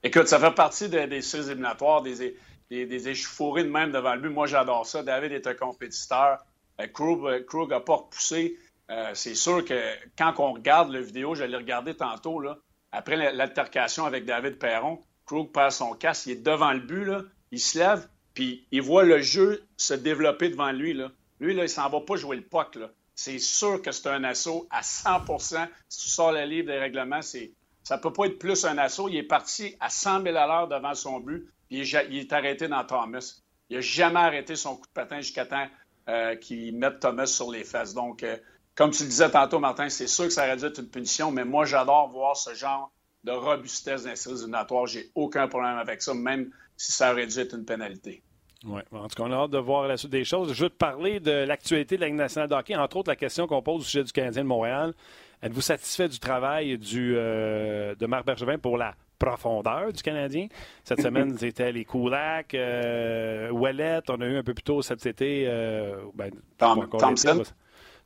[0.02, 2.36] Écoute, ça fait partie des séries éliminatoires, des,
[2.70, 4.30] des, de même devant le but.
[4.30, 5.02] Moi, j'adore ça.
[5.02, 6.38] David est un compétiteur.
[6.80, 8.56] Euh, Krug n'a pas repoussé.
[8.90, 9.78] Euh, c'est sûr que
[10.16, 12.58] quand on regarde la vidéo, je l'ai regardé tantôt, là,
[12.92, 17.08] après l'altercation avec David Perron, Krug perd son casque, il est devant le but,
[17.52, 20.92] il se lève, puis il voit le jeu se développer devant lui.
[20.94, 21.10] Là.
[21.40, 22.78] Lui, là, il s'en va pas jouer le puck.
[23.14, 27.22] C'est sûr que c'est un assaut à 100% Si tu sors le livre des règlements,
[27.22, 29.08] c'est ça peut pas être plus un assaut.
[29.08, 32.68] Il est parti à 100 000 à l'heure devant son but, puis il est, arrêté
[32.68, 33.40] dans Thomas.
[33.68, 35.66] Il n'a jamais arrêté son coup de patin jusqu'à temps
[36.08, 37.94] euh, qu'il mette Thomas sur les fesses.
[37.94, 38.36] Donc, euh,
[38.74, 41.30] comme tu le disais tantôt, Martin, c'est sûr que ça aurait dû être une punition,
[41.30, 42.92] mais moi, j'adore voir ce genre
[43.24, 44.86] de robustesse éliminatoires.
[44.86, 48.22] J'ai aucun problème avec ça, même si ça aurait dû être une pénalité.
[48.64, 50.54] Oui, en tout cas, on a hâte de voir la suite des choses.
[50.54, 53.16] Je veux te parler de l'actualité de la Ligue nationale de hockey, entre autres la
[53.16, 54.94] question qu'on pose au sujet du Canadien de Montréal.
[55.42, 60.48] Êtes-vous satisfait du travail du, euh, de Marc Bergevin pour la profondeur du Canadien?
[60.82, 64.00] Cette semaine, c'était les Kulak, euh, Ouellet.
[64.08, 65.44] On a eu un peu plus tôt cet été...
[65.48, 67.42] Euh, ben, Thompson.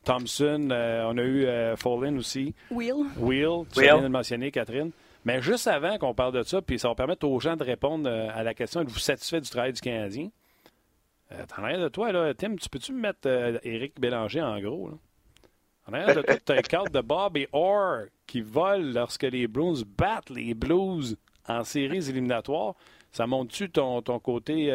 [0.04, 1.76] Thompson, euh, on a eu euh,
[2.18, 2.54] aussi.
[2.70, 3.06] Will.
[3.18, 4.90] Will, tu viens de le mentionner, Catherine.
[5.24, 8.08] Mais juste avant qu'on parle de ça, puis ça va permettre aux gens de répondre
[8.08, 10.28] euh, à la question êtes-vous satisfait du travail du Canadien?
[11.32, 13.26] Euh, En arrière de toi, là, Tim, tu peux-tu me mettre
[13.62, 14.94] Éric Bélanger en gros là?
[15.86, 19.46] En arrière de toi, tu as carte de Bob et Orr qui volent lorsque les
[19.46, 22.74] Bruins battent les Blues en séries éliminatoires.
[23.12, 24.72] Ça montre-tu ton, ton côté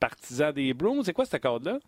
[0.00, 1.02] partisan des Bruins?
[1.04, 1.78] C'est quoi cette carte-là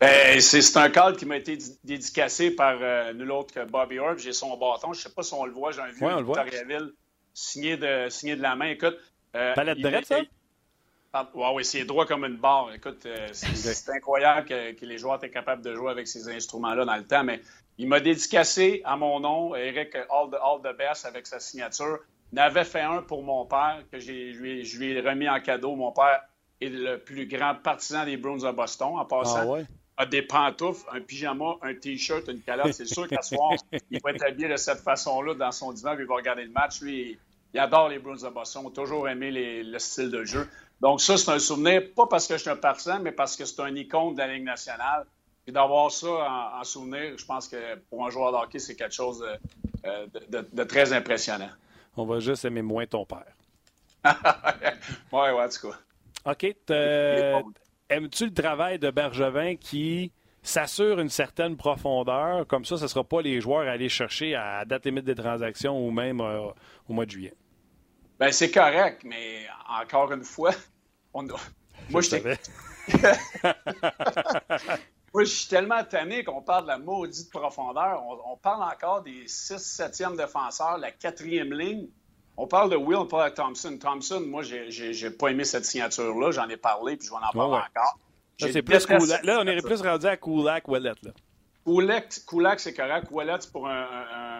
[0.00, 4.16] ben, c'est un cadre qui m'a été dédicacé par euh, nul autre que Bobby Orr.
[4.16, 4.92] J'ai son bâton.
[4.92, 5.72] Je ne sais pas si on le voit.
[5.72, 6.92] J'ai un vieux ouais, Victoriaville
[7.34, 8.70] signé de, signé de la main.
[8.70, 8.96] Écoute.
[9.36, 10.20] Euh, Palette de ça?
[11.34, 12.72] Oui, oui, c'est droit comme une barre.
[12.72, 16.96] Écoute, euh, c'est incroyable que, les joueurs étaient capables de jouer avec ces instruments-là dans
[16.96, 17.24] le temps.
[17.24, 17.40] Mais
[17.78, 21.98] il m'a dédicacé à mon nom, Eric All the, All the Best, avec sa signature.
[22.32, 25.40] Il avait fait un pour mon père, que je lui, je lui ai remis en
[25.40, 25.74] cadeau.
[25.74, 26.22] Mon père
[26.60, 29.40] est le plus grand partisan des Bruins de Boston, en passant.
[29.40, 29.64] Ah ouais?
[30.00, 32.72] A des pantoufles, un pyjama, un T-shirt, une calotte.
[32.72, 33.52] C'est sûr qu'à soir,
[33.90, 36.50] il va être habillé de cette façon-là dans son divan, puis il va regarder le
[36.50, 36.80] match.
[36.80, 37.18] Lui,
[37.52, 39.30] il adore les Bruins de Boston, a toujours aimé
[39.62, 40.48] le style de jeu.
[40.80, 43.44] Donc ça, c'est un souvenir, pas parce que je suis un partisan, mais parce que
[43.44, 45.04] c'est un icône de la Ligue nationale.
[45.46, 46.08] Et d'avoir ça
[46.58, 49.22] en, souvenir, je pense que pour un joueur de hockey, c'est quelque chose
[49.84, 51.50] de, de, très impressionnant.
[51.96, 53.34] On va juste aimer moins ton père.
[54.04, 54.10] oui,
[55.12, 56.32] ouais, en tout cas.
[56.32, 56.54] OK
[57.90, 62.46] aimes-tu le travail de Bergevin qui s'assure une certaine profondeur?
[62.46, 65.14] Comme ça, ce ne sera pas les joueurs à aller chercher à date limite des
[65.14, 66.48] transactions ou même euh,
[66.88, 67.34] au mois de juillet.
[68.18, 70.52] Ben c'est correct, mais encore une fois,
[71.14, 71.26] on
[71.88, 72.16] moi, je
[75.12, 78.00] Moi, je suis tellement tanné qu'on parle de la maudite profondeur.
[78.24, 81.88] On, parle encore des 6 7e défenseurs, la quatrième ligne.
[82.42, 83.76] On parle de Will, on parle de Thompson.
[83.78, 86.30] Thompson, moi, j'ai pas aimé cette signature-là.
[86.30, 87.98] J'en ai parlé, puis je vais en parler encore.
[88.40, 90.94] Là, là, on est plus rendu à Kulak, Wallet.
[92.26, 93.08] Kulak, c'est correct.
[93.10, 93.86] Wallet, pour un,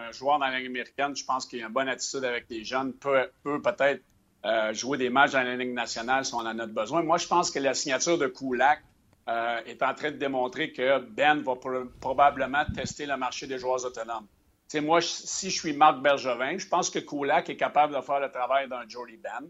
[0.07, 2.63] un joueur dans la Ligue américaine, je pense qu'il a une bonne attitude avec les
[2.63, 4.01] jeunes, peut, peut être
[4.45, 7.03] euh, jouer des matchs dans la Ligue nationale si on en a besoin.
[7.03, 8.81] Moi, je pense que la signature de Kulak
[9.29, 11.53] euh, est en train de démontrer que Ben va
[11.99, 14.25] probablement tester le marché des joueurs autonomes.
[14.71, 18.19] Sais, moi, si je suis Marc Bergevin, je pense que Kulak est capable de faire
[18.19, 19.47] le travail d'un Jordy Ben.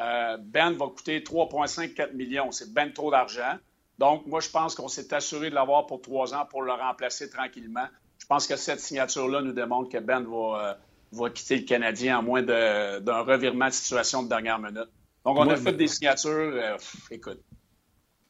[0.00, 2.52] Euh, ben va coûter 3,5-4 millions.
[2.52, 3.58] C'est ben trop d'argent.
[3.98, 7.28] Donc, moi, je pense qu'on s'est assuré de l'avoir pour trois ans pour le remplacer
[7.28, 7.86] tranquillement.
[8.18, 10.78] Je pense que cette signature-là nous démontre que Ben va,
[11.12, 14.88] va quitter le Canadien à moins d'un revirement de situation de dernière minute.
[15.24, 16.30] Donc, on a fait des signatures.
[16.30, 16.76] Euh,
[17.10, 17.40] écoute,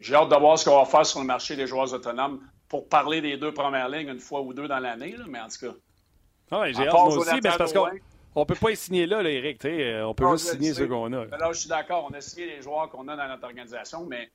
[0.01, 2.88] j'ai hâte de voir ce qu'on va faire sur le marché des joueurs autonomes pour
[2.88, 5.74] parler des deux premières lignes une fois ou deux dans l'année, mais en tout cas.
[6.50, 9.06] Ah ouais, j'ai hâte moi aussi, mais c'est parce qu'on ne peut pas y signer
[9.06, 9.64] là, là Eric.
[9.64, 11.24] Euh, on peut juste signer ceux qu'on a.
[11.26, 11.52] Là.
[11.52, 12.08] je suis d'accord.
[12.11, 14.30] On a signé les joueurs qu'on a dans notre organisation, mais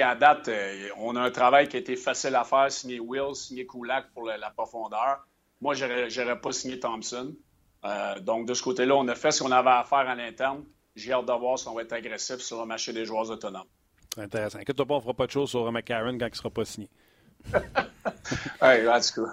[0.00, 3.34] à date, euh, on a un travail qui a été facile à faire, signer Will,
[3.34, 5.26] signer Kulak pour la profondeur.
[5.60, 5.86] Moi, je
[6.20, 7.34] n'aurais pas signé Thompson.
[7.84, 10.64] Euh, donc, de ce côté-là, on a fait ce qu'on avait à faire à l'interne.
[10.96, 13.66] J'ai hâte de voir si on va être agressif sur le marché des joueurs autonomes.
[14.16, 14.58] Intéressant.
[14.58, 16.64] Inquiète-toi pas, on ne fera pas de choses sur McCarron quand il ne sera pas
[16.64, 16.88] signé.
[17.54, 19.32] oui, en tout cas.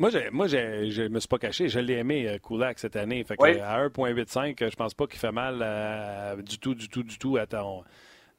[0.00, 1.68] Moi, moi je ne me suis pas caché.
[1.68, 3.22] Je l'ai aimé, euh, Kulak, cette année.
[3.22, 7.18] Fait À 1,85, je pense pas qu'il fait mal euh, du tout, du tout, du
[7.18, 7.84] tout à ton,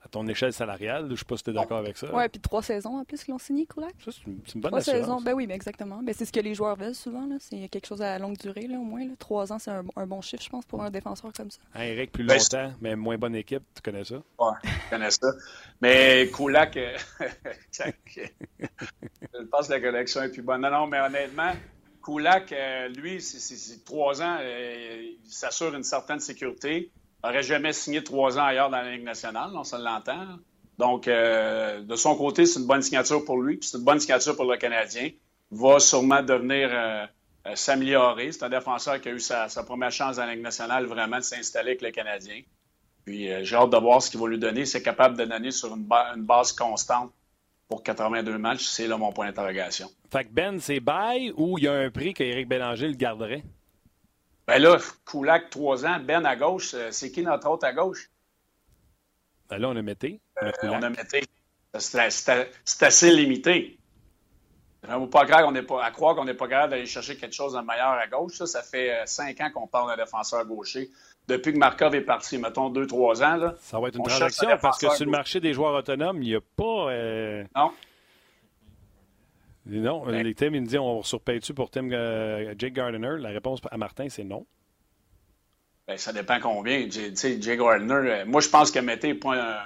[0.04, 1.06] à ton échelle salariale.
[1.08, 2.08] Je ne sais pas si tu es d'accord avec ça.
[2.14, 3.94] Oui, puis trois saisons en plus qu'ils ont signé, Kulak.
[4.04, 6.02] Ça, c'est une, bonne Trois saisons, ben oui, mais exactement.
[6.02, 7.28] Ben, c'est ce que les joueurs veulent souvent.
[7.40, 9.08] C'est quelque chose à longue durée, là, au moins.
[9.20, 11.60] Trois ans, c'est un, bon chiffre, je pense, pour un défenseur comme ça.
[11.76, 13.64] Hein, Eric, plus ben, longtemps, mais moins bonne équipe.
[13.76, 14.16] Tu connais ça?
[14.40, 15.28] Oui, je connais ça.
[15.82, 16.98] Mais Kulak, euh,
[17.72, 20.62] je pense que la collection est plus bonne.
[20.62, 21.52] Non, non, mais honnêtement,
[22.04, 26.92] Kulak, euh, lui, c'est trois ans, euh, il s'assure une certaine sécurité
[27.24, 30.40] n'aurait jamais signé trois ans ailleurs dans la Ligue nationale, on se l'entend.
[30.78, 34.00] Donc, euh, de son côté, c'est une bonne signature pour lui, puis c'est une bonne
[34.00, 35.10] signature pour le Canadien.
[35.52, 37.06] Il va sûrement devenir euh,
[37.48, 38.32] euh, s'améliorer.
[38.32, 41.24] C'est un défenseur qui a eu sa, première chance dans la Ligue nationale vraiment de
[41.24, 42.42] s'installer avec le Canadien.
[43.06, 44.66] Puis j'ai hâte de voir ce qu'il va lui donner.
[44.66, 47.12] C'est capable de donner sur une, base constante
[47.68, 48.66] pour 82 matchs.
[48.66, 49.88] C'est là mon point d'interrogation.
[50.12, 53.44] Fait que Ben, c'est bail ou il y a un prix qu'Éric Bélanger le garderait?
[54.48, 58.10] Ben là, Koulak, trois ans, Ben à gauche, euh, c'est qui notre autre à gauche?
[59.50, 60.20] Ben là, on a Mété.
[60.42, 61.24] Euh, on a Mété.
[61.78, 63.78] C'est assez limité.
[64.88, 67.60] On pas n'est pas, à croire qu'on n'est pas capable d'aller chercher quelque chose de
[67.60, 68.34] meilleur à gauche.
[68.38, 70.90] Ça, ça fait euh, cinq ans qu'on parle d'un défenseur gaucher.
[71.28, 73.36] Depuis que Markov est parti, mettons deux, trois ans.
[73.36, 76.30] Là, ça va être une transaction parce que sur le marché des joueurs autonomes, il
[76.30, 76.92] n'y a pas.
[77.56, 77.72] Non.
[79.80, 83.16] Non, les Tim, ils me disent on surpaye-tu pour Tim euh, Jake Gardiner?
[83.20, 84.46] La réponse à Martin, c'est non.
[85.88, 86.88] Ben, ça dépend combien.
[86.90, 89.66] Jake Gardiner, euh, moi, je pense que Mété n'est pas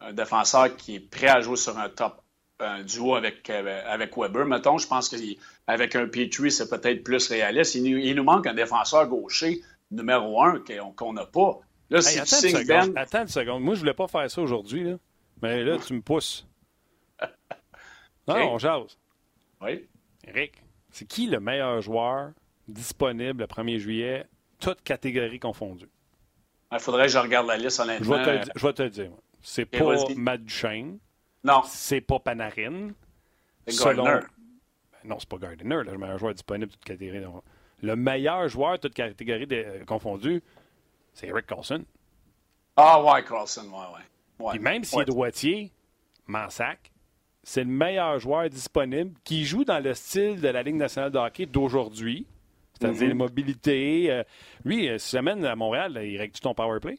[0.00, 2.22] un, défenseur qui est prêt à jouer sur un top
[2.58, 4.44] un duo avec, euh, avec Weber.
[4.44, 7.74] Mettons, je pense qu'avec un Petrie, c'est peut-être plus réaliste.
[7.74, 10.62] Il, nous manque un défenseur gaucher numéro un
[10.94, 11.58] qu'on n'a pas.
[11.88, 12.92] Là, si attends, une ben...
[12.96, 13.62] attends une seconde.
[13.62, 14.94] Moi, je voulais pas faire ça aujourd'hui.
[15.42, 16.46] Mais là, tu me pousses.
[18.38, 18.98] Non, on jase.
[19.60, 19.88] Oui.
[20.26, 22.32] Eric, c'est qui le meilleur joueur
[22.68, 24.26] disponible le 1er juillet,
[24.58, 25.88] toutes catégories confondues?
[26.72, 28.16] Il faudrait que je regarde la liste honnêtement.
[28.16, 29.10] Je vais te, je vais te le dire.
[29.42, 30.98] C'est pas Matt Duchesne.
[31.42, 31.62] Non.
[31.66, 32.90] C'est pas Panarin.
[33.66, 34.20] C'est Gardner.
[34.92, 37.24] Ben non, c'est pas Gardner, le meilleur joueur disponible toutes catégories.
[37.82, 40.42] Le meilleur joueur toutes catégories euh, confondues,
[41.14, 41.84] c'est Eric Carlson.
[42.76, 44.50] Ah ouais, Carlson, ouais, ouais.
[44.50, 45.72] Puis même s'il est droitier,
[46.26, 46.92] Mansac,
[47.50, 51.18] c'est le meilleur joueur disponible qui joue dans le style de la Ligue nationale de
[51.18, 52.24] hockey d'aujourd'hui,
[52.72, 53.08] c'est-à-dire mm-hmm.
[53.08, 54.06] la mobilité.
[54.08, 54.22] Euh,
[54.64, 56.96] lui, euh, si à Montréal, il règle ton power play?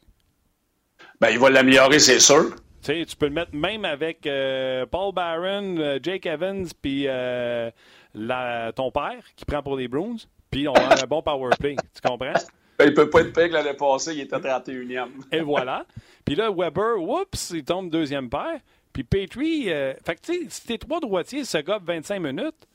[1.22, 2.54] Ben, il va l'améliorer, c'est sûr.
[2.82, 8.90] Tu, sais, tu peux le mettre même avec euh, Paul Barron, Jake Evans, puis ton
[8.90, 10.16] père qui prend pour les Bruins,
[10.50, 11.76] puis on a un bon power play.
[11.94, 12.34] Tu comprends?
[12.78, 15.08] Ben, il peut pas être pire l'année passée, il était 31e.
[15.32, 15.86] Et voilà.
[16.26, 18.60] Puis là, Weber, oups, il tombe deuxième paire.
[18.92, 22.68] Puis Petrie, euh, fait que tu sais, si t'es trois droitiers, ce gars 25 minutes,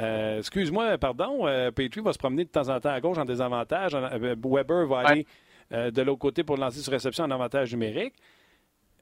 [0.00, 3.24] euh, excuse-moi, pardon, euh, Petrie va se promener de temps en temps à gauche en
[3.24, 3.94] désavantage.
[3.94, 5.26] Weber va aller
[5.70, 8.14] de l'autre côté pour lancer sur réception en avantage numérique.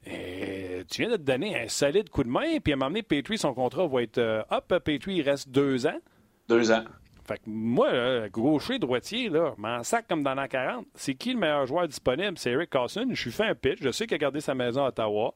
[0.05, 2.89] Et tu viens de te donner un solide coup de main, puis à un moment
[2.89, 5.99] donné, Petrie, son contrat va être hop, Petrie, il reste deux ans.
[6.47, 6.83] Deux ans.
[7.23, 10.87] Fait que moi, gaucher, droitier, là, m'en sac comme dans l'an 40.
[10.95, 12.37] C'est qui le meilleur joueur disponible?
[12.37, 13.05] C'est Eric Carson.
[13.09, 13.79] Je suis fait un pitch.
[13.81, 15.35] Je sais qu'il a gardé sa maison à Ottawa.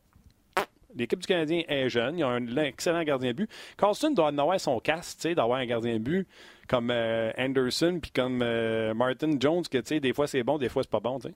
[0.96, 2.18] L'équipe du Canadien est jeune.
[2.18, 3.50] Il a un excellent gardien de but.
[3.78, 6.28] Carlson doit avoir son casse, d'avoir un gardien de but
[6.68, 10.70] comme euh, Anderson puis comme euh, Martin Jones, que tu des fois c'est bon, des
[10.70, 11.30] fois c'est pas bon, tu.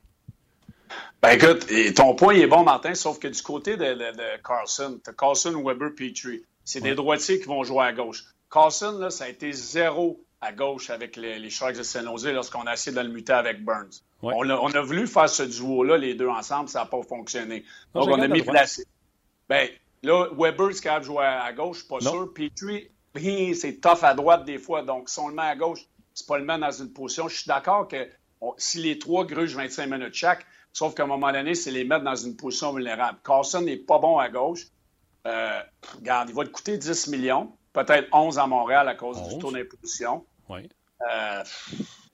[1.21, 5.61] Ben écoute, ton point est bon, Martin, sauf que du côté de, de, Carlson, Carlson,
[5.63, 6.43] Weber, Petrie.
[6.63, 8.23] C'est des droitiers qui vont jouer à gauche.
[8.51, 12.27] Carlson, là, ça a été zéro à gauche avec les, les Sharks de San Jose
[12.27, 14.01] lorsqu'on a essayé de le muter avec Burns.
[14.21, 17.63] On, a, on, a, voulu faire ce duo-là, les deux ensemble, ça n'a pas fonctionné.
[17.93, 18.85] Donc, on a mis placé.
[19.49, 19.67] Ben,
[20.03, 22.33] là, Weber, c'est capable de jouer à, gauche, je suis pas sûr.
[22.33, 24.83] Petrie, c'est tough à droite des fois.
[24.83, 25.79] Donc, si on le met à gauche,
[26.13, 27.27] c'est pas le mettre dans une position.
[27.27, 28.07] Je suis d'accord que
[28.57, 32.03] si les trois grugent 25 minutes chaque, sauf qu'à un moment donné, c'est les mettre
[32.03, 33.17] dans une position vulnérable.
[33.25, 34.67] Carson n'est pas bon à gauche.
[35.25, 35.59] Euh,
[35.97, 39.51] regarde, il va te coûter 10 millions, peut-être 11 à Montréal à cause du tour
[39.51, 40.25] d'imposition.
[40.47, 40.69] Oui.
[41.11, 41.43] Euh,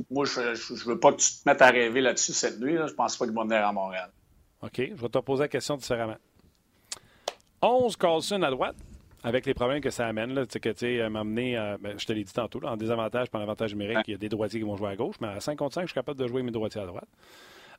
[0.10, 2.76] moi, je ne veux pas que tu te mettes à rêver là-dessus cette nuit.
[2.76, 2.88] Là.
[2.88, 4.12] Je pense pas qu'il va venir à Montréal.
[4.62, 4.78] OK.
[4.78, 6.18] Je vais te poser la question différemment.
[7.62, 8.76] 11 Carlson à droite,
[9.24, 10.34] avec les problèmes que ça amène.
[10.34, 14.00] Là, que, m'amener, ben, je te l'ai dit tantôt, là, en désavantage par l'avantage numérique,
[14.08, 15.82] il y a des droitiers qui vont jouer à gauche, mais à 5 contre 5,
[15.82, 17.08] je suis capable de jouer mes droitiers à droite.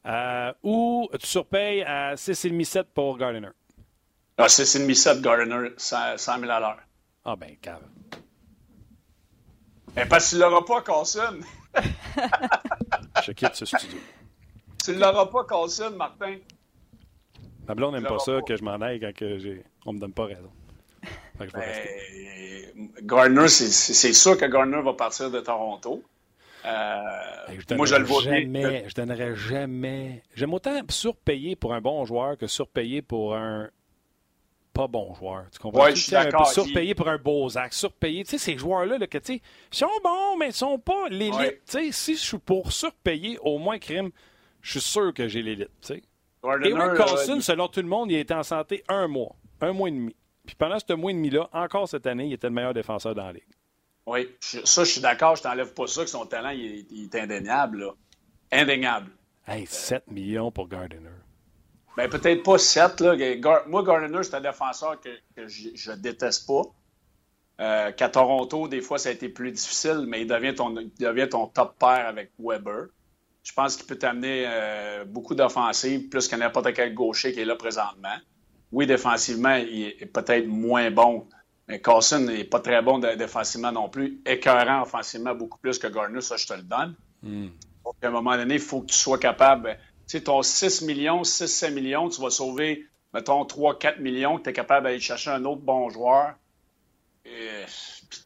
[0.07, 3.49] Euh, ou tu surpayes à 6,5-7 pour Gardiner?
[4.39, 6.81] Ah, 6,5-7 Gardiner, 100 000 à l'heure.
[7.25, 7.83] Ah, ben, cave.
[9.95, 11.41] Ben, parce qu'il l'aura pas, Carlson.
[13.25, 13.99] je quitte ce studio.
[14.85, 16.37] Tu ne l'auras pas, Carlson, Martin.
[17.69, 19.63] Ma blonde n'aime pas ça que je m'en aille quand que j'ai...
[19.85, 20.51] on me donne pas raison.
[21.39, 21.49] Ben,
[23.03, 26.03] Gardner, c'est sûr que Gardner va partir de Toronto.
[26.65, 27.01] Euh,
[27.77, 30.23] moi, je le vois jamais, Je donnerais jamais.
[30.35, 33.71] J'aime autant surpayer pour un bon joueur que surpayer pour un
[34.73, 35.45] pas bon joueur.
[35.53, 35.85] Tu comprends?
[35.85, 36.49] Ouais, je suis d'accord.
[36.49, 37.73] Surpayer pour un beau acte.
[37.73, 38.25] Surpayer.
[38.25, 41.09] Tu sais, ces joueurs-là, là, que, tu sais, ils sont bons, mais ils sont pas
[41.09, 41.35] l'élite.
[41.35, 41.63] Ouais.
[41.67, 44.11] Tu sais, si je suis pour surpayer, au moins, crime,
[44.61, 45.71] je suis sûr que j'ai l'élite.
[45.81, 46.03] Tu sais.
[46.63, 49.35] Eric Carlson, selon tout le monde, il était en santé un mois.
[49.61, 50.15] Un mois et demi.
[50.47, 53.27] Puis pendant ce mois et demi-là, encore cette année, il était le meilleur défenseur dans
[53.27, 53.43] la ligue.
[54.07, 55.35] Oui, ça, je suis d'accord.
[55.35, 57.81] Je t'enlève pas ça, que son talent, il est, indéniable.
[57.81, 57.93] Là.
[58.53, 59.11] Indéniable.
[59.47, 61.11] Hey, 7 millions pour Gardiner.
[61.97, 63.01] Ben, peut-être pas 7.
[63.01, 63.17] Là.
[63.67, 65.11] Moi, Gardiner, c'est un défenseur que,
[65.49, 66.63] je, ne déteste pas.
[67.59, 70.93] Euh, qu'à Toronto, des fois, ça a été plus difficile, mais il devient ton, il
[70.99, 72.89] devient ton top pair avec Weber.
[73.47, 77.45] Je pense qu'il peut t'amener euh, beaucoup d'offensives, plus que n'importe quel gaucher qui est
[77.45, 78.17] là présentement.
[78.73, 81.29] Oui, défensivement, il est peut-être moins bon
[81.69, 84.21] mais Carson n'est pas très bon défensivement non plus.
[84.25, 86.95] Écœurant offensivement beaucoup plus que Gardner, ça, je te le donne.
[87.23, 87.49] Mm.
[87.85, 89.77] Donc, à un moment donné, il faut que tu sois capable.
[90.07, 94.51] Tu sais, ton 6 millions, 6-7 millions, tu vas sauver, mettons, 3-4 millions, que tu
[94.51, 96.35] es capable d'aller chercher un autre bon joueur.
[97.25, 97.65] Et,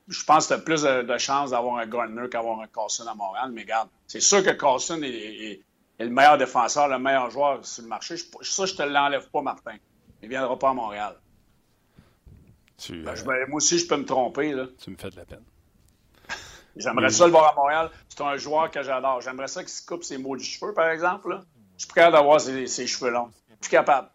[0.09, 3.15] je pense que tu as plus de, chances d'avoir un Gardner qu'avoir un Carson à
[3.15, 3.51] Montréal.
[3.53, 5.61] Mais regarde, c'est sûr que Carson est,
[5.99, 8.17] le meilleur défenseur, le meilleur joueur sur le marché.
[8.17, 9.77] ça, je te l'enlève pas, Martin.
[10.23, 11.17] Il ne viendra pas à Montréal.
[12.89, 14.53] Ben, euh, ben, moi aussi, je peux me tromper.
[14.53, 14.67] Là.
[14.83, 15.45] Tu me fais de la peine.
[16.77, 17.91] J'aimerais ça le voir à Montréal.
[18.09, 19.21] C'est un joueur que j'adore.
[19.21, 21.31] J'aimerais ça qu'il se coupe ses mots du cheveux, par exemple.
[21.31, 21.43] Là.
[21.77, 23.31] Je suis prêt capable d'avoir ses, cheveux longs.
[23.49, 24.09] Je suis capable.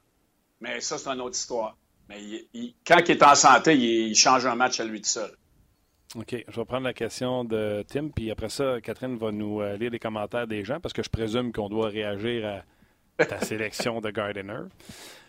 [0.61, 1.75] Mais ça, c'est une autre histoire.
[2.07, 2.47] Mais
[2.85, 5.35] quand il est en santé, il, change un match à lui tout seul.
[6.15, 6.45] OK.
[6.47, 9.91] Je vais prendre la question de Tim, puis après ça, Catherine va nous euh, lire
[9.91, 12.63] les commentaires des gens parce que je présume qu'on doit réagir
[13.17, 14.63] à ta sélection de Gardiner.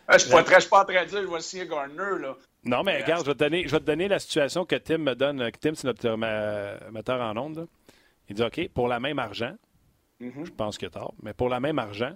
[0.09, 0.41] Je ne suis pas
[0.83, 2.21] en train de dire je vais signer Gardner.
[2.21, 2.37] Là.
[2.65, 4.99] Non, mais regarde, je vais, te donner, je vais te donner la situation que Tim
[4.99, 5.51] me donne.
[5.61, 6.09] Tim, c'est notre
[6.91, 7.67] metteur en ondes.
[8.29, 9.55] Il dit OK, pour la même argent,
[10.21, 10.47] mm-hmm.
[10.47, 12.15] je pense que tard, mais pour la même argent,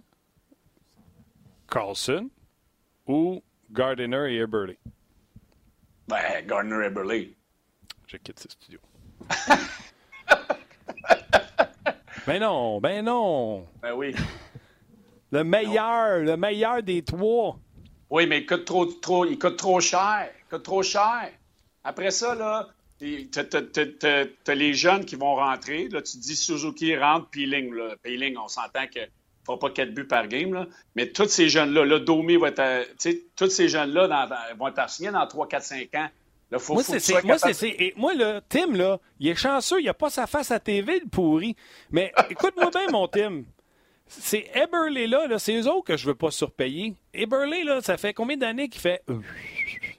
[1.69, 2.31] Carlson
[3.07, 4.77] ou Gardiner et Eberle?
[6.09, 7.40] Ben, Gardner et Eberle.
[8.11, 8.81] Je quitte ce studio.
[12.27, 13.69] ben non, ben non.
[13.81, 14.17] Ben oui.
[15.31, 17.57] Le meilleur, le meilleur des trois.
[18.11, 20.29] Oui, mais il coûte trop, trop, il coûte trop cher.
[20.41, 21.31] Il coûte trop cher.
[21.85, 22.67] Après ça, là,
[22.99, 25.89] t'as les jeunes qui vont rentrer.
[25.89, 27.73] Là, tu dis Suzuki rentre, Peeling.
[27.73, 27.95] Là.
[28.03, 29.07] Peeling, on s'entend qu'il ne
[29.47, 30.53] fera pas quatre buts par game.
[30.53, 30.67] Là.
[30.97, 32.89] Mais tous ces jeunes-là, là, Domi va être.
[33.37, 34.29] Tous ces jeunes-là
[34.59, 36.09] vont être signés dans 3, 4, 5 ans.
[36.51, 39.95] Là, faut, moi, c'est, moi, c'est, moi, là, Tim, là, il est chanceux, il n'a
[39.95, 41.55] pas sa face à TV, le pourri.
[41.91, 43.45] Mais écoute-moi bien, mon Tim.
[44.09, 46.97] C'est Eberle là, là c'est eux autres que je veux pas surpayer.
[47.15, 49.21] Eberle, là, ça fait combien d'années qu'il fait euh,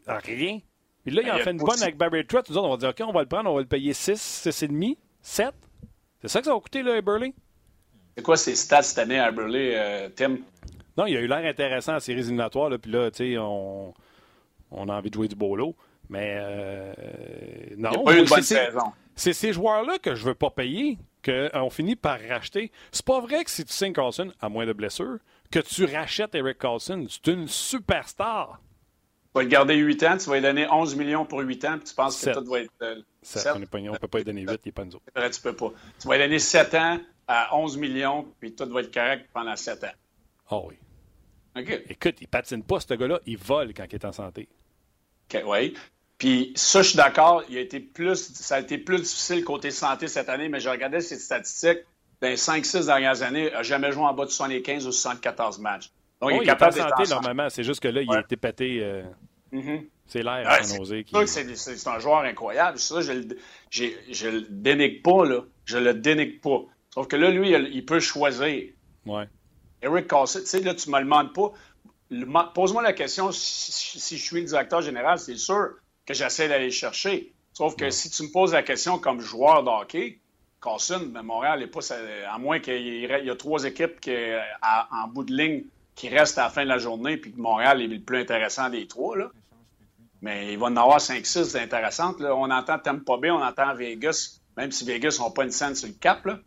[0.06, 0.60] rien?
[1.06, 2.50] Puis là, il en fait une bonne avec Barry Trott.
[2.50, 4.44] Nous autres, on va dire, OK, on va le prendre, on va le payer 6,
[4.46, 5.54] 6,5, 7.
[6.22, 7.32] C'est ça que ça va coûter, là, Eberle?
[8.18, 10.40] C'est quoi ses stats cette année, Eberle, euh, Tim?
[10.98, 13.94] Non, il a eu l'air intéressant en séries éliminatoires, là, puis là, tu sais, on,
[14.72, 15.76] on a envie de jouer du lot.
[16.12, 16.94] Mais euh,
[17.78, 17.92] non.
[19.16, 22.72] C'est ces joueurs-là que je veux pas payer qu'on finit par racheter.
[22.92, 26.36] C'est pas vrai que si tu signes Carlson, à moins de blessures, que tu rachètes
[26.36, 27.06] Eric Carlson.
[27.10, 28.60] C'est une superstar.
[28.60, 31.78] Tu vas le garder 8 ans, tu vas lui donner 11 millions pour 8 ans,
[31.78, 32.72] puis tu penses que tout va être.
[32.82, 33.54] Euh, 7.
[33.56, 35.06] On ne peut pas lui donner 8, il n'est pas nous autres.
[35.30, 35.72] tu peux pas.
[35.98, 39.56] Tu vas lui donner 7 ans à 11 millions, puis tout va être correct pendant
[39.56, 39.88] 7 ans.
[40.50, 40.76] Ah oh oui.
[41.56, 41.84] OK.
[41.88, 44.50] Écoute, il patine pas, ce gars-là, il vole quand il est en santé.
[45.34, 45.74] OK, oui.
[46.22, 49.72] Puis ça, je suis d'accord, il a été plus, ça a été plus difficile côté
[49.72, 51.80] santé cette année, mais je regardais ses statistiques.
[52.22, 55.58] Dans les 5-6 dernières années, il n'a jamais joué en bas de 75 ou 74
[55.58, 55.90] matchs.
[56.22, 57.50] Donc, il est capable de santé normalement.
[57.50, 58.84] C'est juste que là, il a été pété.
[58.84, 59.02] Euh,
[59.52, 59.88] mm-hmm.
[60.06, 60.62] C'est l'air
[61.08, 61.28] Qui...
[61.28, 62.78] C'est un joueur incroyable.
[62.78, 65.26] Ça, je ne le dénigre pas.
[65.26, 65.42] Là.
[65.66, 66.72] Je le dénigre pas.
[66.94, 68.66] Sauf que là, lui, il, peut choisir.
[69.08, 69.28] Ouais.
[69.82, 71.52] Eric Cassett, tu sais, là, tu me le demandes pas.
[72.54, 75.72] Pose-moi la question si, je suis le directeur général, c'est sûr
[76.12, 77.32] que j'essaie d'aller chercher.
[77.54, 80.20] Sauf que si tu me poses la question comme joueur de hockey,
[80.62, 81.82] Carson, ben, Montréal n'est pas.
[82.30, 84.16] À moins qu'il y, ait trois équipes qui,
[84.62, 85.64] en bout de ligne
[85.96, 88.70] qui restent à la fin de la journée, puis que Montréal est le plus intéressant
[88.70, 89.18] des trois.
[89.18, 89.32] Là.
[90.22, 92.20] Mais il va en avoir 5-6 intéressantes.
[92.20, 92.36] Là.
[92.36, 95.88] On entend Tampa Bay, on entend Vegas, même si Vegas n'a pas une scène sur
[95.88, 96.26] le cap.
[96.26, 96.40] Là.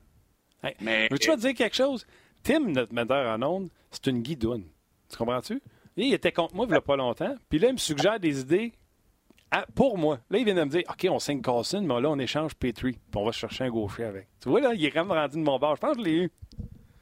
[0.81, 1.09] Mais...
[1.11, 2.07] Veux-tu te dire quelque chose?
[2.43, 4.65] Tim, notre metteur en ondes, c'est une guidoune.
[5.11, 5.61] Tu comprends-tu?
[5.97, 7.35] Il était contre moi il n'y a pas longtemps.
[7.49, 8.73] Puis là, il me suggère des idées
[9.75, 10.19] pour moi.
[10.31, 12.93] Là, il vient de me dire OK, on signe Carlson, mais là, on échange Petrie.
[12.93, 14.29] Puis on va chercher un gaucher avec.
[14.41, 15.77] Tu vois, là, il est vraiment rendu de mon bord.
[15.77, 16.33] Je pense que je l'ai eu.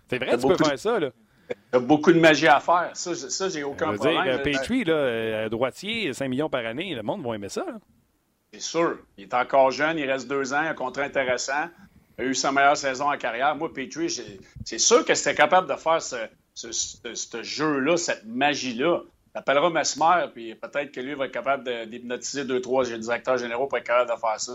[0.08, 1.10] C'est vrai, tu peux faire ça, là.
[1.50, 2.90] Il y a beaucoup de magie à faire.
[2.94, 4.24] Ça, ça j'ai aucun problème.
[4.24, 7.64] Dire, Petrie, là, euh, droitier, 5 millions par année, le monde va aimer ça.
[8.52, 8.98] C'est sûr.
[9.16, 11.68] Il est encore jeune, il reste deux ans, un contrat intéressant.
[12.18, 13.56] Il a eu sa meilleure saison en carrière.
[13.56, 14.10] Moi, Petrie,
[14.64, 16.16] c'est sûr que c'était capable de faire ce,
[16.54, 19.00] ce, jeu-là, cette magie-là.
[19.32, 23.78] T'appelleras Mesmer, puis peut-être que lui va être capable d'hypnotiser deux, trois directeurs généraux pour
[23.78, 24.52] être capable de faire ça.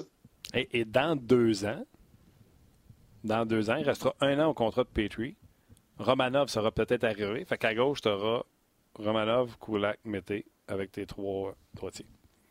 [0.54, 1.84] Et, dans deux ans,
[3.24, 5.36] dans deux ans, il restera un an au contrat de Petrie.
[5.98, 7.44] Romanov sera peut-être arrivé.
[7.46, 8.44] Fait qu'à gauche, tu auras
[8.94, 12.06] Romanov, Kulak, Mété avec tes trois droitiers.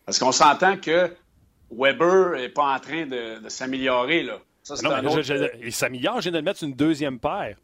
[0.05, 1.15] Parce qu'on s'entend que
[1.71, 4.25] Weber n'est pas en train de, s'améliorer.
[4.25, 4.41] Là.
[4.63, 4.75] Ça,
[5.63, 7.57] il s'améliore, je viens de mettre une deuxième paire.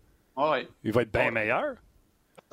[0.84, 1.74] Il va être bien meilleur.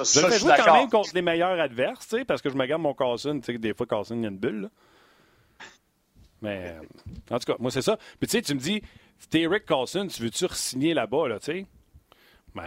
[0.03, 2.81] Je le fais jouer quand même contre les meilleurs adverses, parce que je me garde
[2.81, 3.39] mon Carlson.
[3.47, 4.69] Des fois, Carlson, il y a une bulle.
[6.41, 7.97] Mais, euh, en tout cas, moi, c'est ça.
[8.19, 8.81] Puis, tu sais, tu me dis,
[9.29, 11.65] t'es Eric Carlson, tu veux-tu signer là-bas, là, tu sais?
[12.55, 12.63] Ben,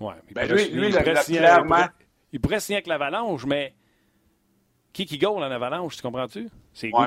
[0.00, 0.14] ouais.
[0.28, 1.86] Il, ben, pourrait, lui, il, signer, clairement...
[2.32, 3.74] il, pourrait, signer avec l'Avalanche, mais
[4.92, 6.48] qui qui goal en Avalanche, tu comprends-tu?
[6.74, 7.06] C'est ouais.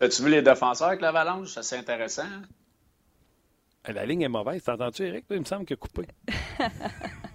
[0.00, 1.58] As-tu vu les défenseurs avec l'Avalanche?
[1.62, 2.24] C'est intéressant.
[2.24, 2.42] Hein?
[3.92, 4.62] La ligne est mauvaise.
[4.62, 5.24] T'entends-tu, Eric?
[5.30, 6.06] Il me semble qu'il a coupé.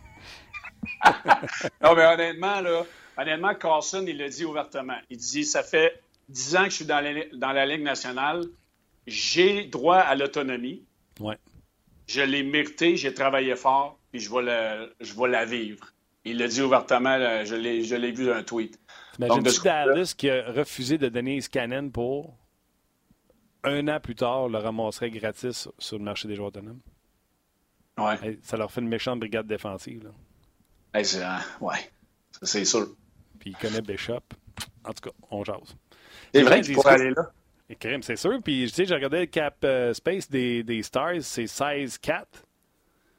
[1.84, 2.84] non, mais honnêtement, là,
[3.18, 4.98] honnêtement, Carlson, il l'a dit ouvertement.
[5.10, 8.46] Il dit Ça fait dix ans que je suis dans la, dans la Ligue nationale.
[9.08, 10.84] J'ai droit à l'autonomie.
[11.20, 11.38] Ouais.
[12.08, 15.88] Je l'ai mérité, j'ai travaillé fort, puis je vais, le, je vais la vivre.
[16.24, 18.80] Il l'a dit ouvertement, je l'ai vu dans un tweet.
[19.18, 22.36] Imagine-tu Dallas qui a refusé de donner Scannon pour
[23.64, 26.82] un an plus tard, le ramasserait gratis sur le marché des joueurs autonomes?
[27.98, 28.40] Ouais.
[28.42, 30.06] ça leur fait une méchante brigade défensive.
[30.06, 30.12] Là.
[30.94, 31.92] C'est, euh, ouais,
[32.42, 32.88] c'est sûr.
[33.40, 34.22] Puis il connaît Bishop.
[34.84, 35.76] En tout cas, on jase.
[36.34, 37.32] C'est vrai qu'il pourrait aller là.
[38.02, 38.40] c'est sûr.
[38.44, 42.24] Puis, tu sais, j'ai regardé le cap euh, space des, des Stars, c'est 16-4.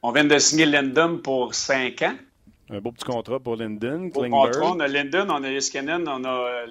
[0.02, 2.16] On vient de signer Linden pour 5 ans.
[2.70, 4.10] Un beau petit contrat pour Linden.
[4.10, 4.52] Klingberg.
[4.52, 6.66] Contrat, on a Linden, on a Iskanen, on a euh,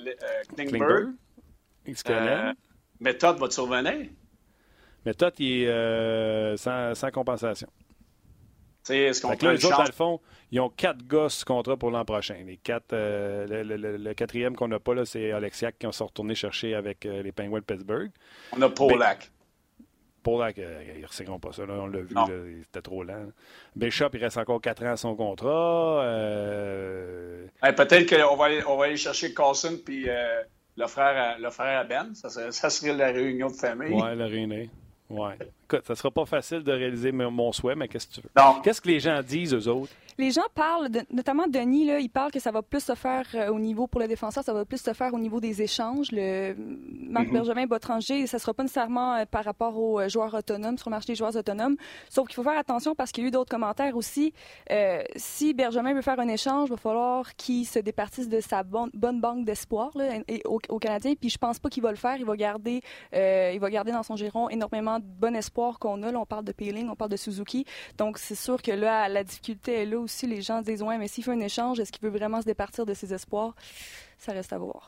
[0.55, 1.13] Klingberg.
[1.85, 2.55] Klingberg.
[2.99, 4.09] Méthode va-tu revenir?
[5.05, 7.67] Méthode, il est euh, sans, sans, compensation.
[8.89, 10.19] Est-ce qu'on là, les autres, dans le fond,
[10.51, 12.37] ils ont quatre gosses contrat pour l'an prochain.
[12.45, 16.73] Les quatre, euh, le, quatrième qu'on n'a pas, là, c'est Alexiak qui sont retournés chercher
[16.75, 18.11] avec euh, les Penguins de Pittsburgh.
[18.53, 19.31] On a Polak.
[20.23, 21.65] Polak, ils ne recycleront pas ça.
[21.65, 22.15] Là, on l'a vu,
[22.65, 23.27] c'était trop lent.
[23.75, 26.03] Bishop, il reste encore quatre ans à son contrat.
[27.61, 30.07] Peut-être qu'on va, aller, on va aller chercher Carlson puis
[30.77, 32.13] le frère, à, le frère à Ben.
[32.13, 33.93] Ça serait, ça serait la réunion de famille.
[33.93, 34.67] Oui, la réunion.
[35.09, 35.37] Ouais.
[35.71, 38.29] Écoute, ça sera pas facile de réaliser mon souhait, mais qu'est-ce que tu veux?
[38.61, 39.91] Qu'est-ce que les gens disent, eux autres?
[40.17, 43.47] Les gens parlent, notamment Denis, là, il parle que ça va plus se faire euh,
[43.47, 46.11] au niveau, pour le défenseur, ça va plus se faire au niveau des échanges.
[46.11, 46.53] Le
[47.09, 47.33] Marc mm -hmm.
[47.33, 50.95] Bergevin, Botranger, ça sera pas nécessairement euh, par rapport aux euh, joueurs autonomes, sur le
[50.95, 51.77] marché des joueurs autonomes.
[52.09, 54.33] Sauf qu'il faut faire attention parce qu'il y a eu d'autres commentaires aussi.
[55.15, 59.19] si Bergevin veut faire un échange, il va falloir qu'il se départisse de sa bonne,
[59.25, 59.89] banque d'espoir
[60.53, 61.13] au, au, Canadien.
[61.21, 62.17] Puis je pense pas qu'il va le faire.
[62.23, 62.77] Il va garder,
[63.55, 66.11] il va garder dans son giron énormément de bon espoir qu'on a.
[66.11, 67.65] Là, on parle de Peeling, on parle de Suzuki.
[67.97, 71.07] Donc c'est sûr que là, la difficulté est là aussi, les gens disent Ouais, mais
[71.07, 73.55] s'il fait un échange, est-ce qu'il veut vraiment se départir de ses espoirs?
[74.17, 74.85] Ça reste à voir.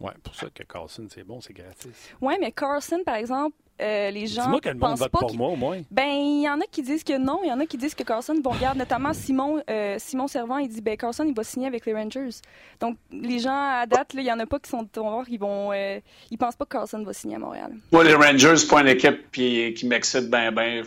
[0.00, 2.10] Oui, pour ça que Carlson, c'est bon, c'est gratis.
[2.20, 4.44] Oui, mais Carlson, par exemple, euh, les gens.
[4.44, 5.82] Dis-moi que le monde vote pour moi, au moins.
[5.90, 7.94] Ben, il y en a qui disent que non, il y en a qui disent
[7.94, 11.42] que Carlson vont garder, notamment Simon, euh, Simon Servant, il dit ben Carlson, il va
[11.42, 12.30] signer avec les Rangers.
[12.78, 15.72] Donc, les gens, à date, il y en a pas qui sont voir, ils vont.
[15.72, 15.98] Euh,
[16.30, 17.72] ils pensent pas que Carlson va signer à Montréal.
[17.90, 20.82] Moi, les Rangers, c'est pas une équipe qui, qui m'excite bien, bien.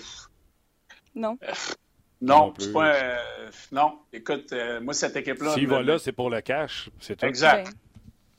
[1.13, 1.37] Non.
[2.21, 2.95] Non, c'est pas.
[3.71, 5.53] non, écoute, moi, cette équipe-là.
[5.55, 6.89] S'il va là, c'est pour le cash.
[7.01, 7.25] C'est tout.
[7.25, 7.69] Exact.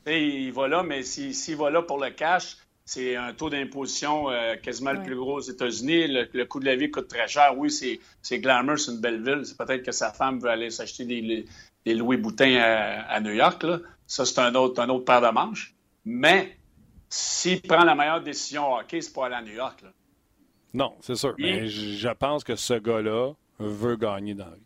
[0.07, 2.57] il va là, mais s'il va là pour le cash,
[2.89, 6.07] c'est un taux d'imposition euh, quasiment le plus gros aux États-Unis.
[6.09, 7.53] Le, coût de la vie coûte très cher.
[7.55, 9.43] Oui, c'est glamour, c'est une belle ville.
[9.45, 13.67] C'est peut-être que sa femme veut aller s'acheter des, Louis Boutin à, New York.
[14.07, 15.75] Ça, c'est un autre, un autre paire de manches.
[16.07, 16.57] Mais
[17.11, 19.85] s'il prend la meilleure décision au hockey, c'est pas aller à New York.
[20.73, 21.35] Non, c'est sûr.
[21.37, 24.63] Mais je pense que ce gars-là veut gagner dans la vie.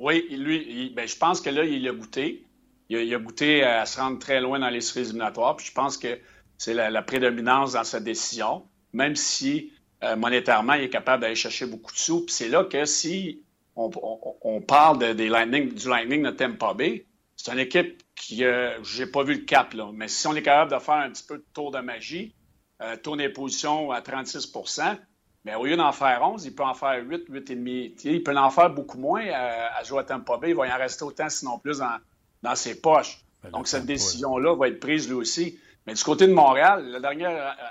[0.00, 2.44] Oui, lui, ben, je pense que là, il a goûté.
[2.88, 5.54] Il a, goûté à se rendre très loin dans les séries éliminatoires.
[5.56, 6.18] Puis je pense que
[6.62, 9.72] c'est la, prédominance dans sa décision, même si
[10.04, 12.24] euh, monétairement, il est capable d'aller chercher beaucoup de sous.
[12.24, 13.42] Puis c'est là que si
[13.74, 19.06] on, parle des Lightning, du Lightning de Tampa Bay, c'est une équipe qui, euh, j'ai
[19.06, 21.38] pas vu le cap, là, mais si on est capable de faire un petit peu
[21.38, 22.32] de tour de magie,
[22.80, 24.98] euh, tourner à 36%
[25.44, 27.98] mais au lieu d'en faire 11, il peut en faire 8, 8,5.
[28.04, 30.50] Il peut en faire beaucoup moins à, à jouer à Tampa Bay.
[30.50, 31.98] Il va y en rester autant, sinon plus, dans,
[32.44, 33.18] dans ses poches.
[33.42, 35.58] Ben, Donc, cette décision-là va être prise lui aussi.
[35.86, 37.28] Mais du côté de Montréal, le dernier,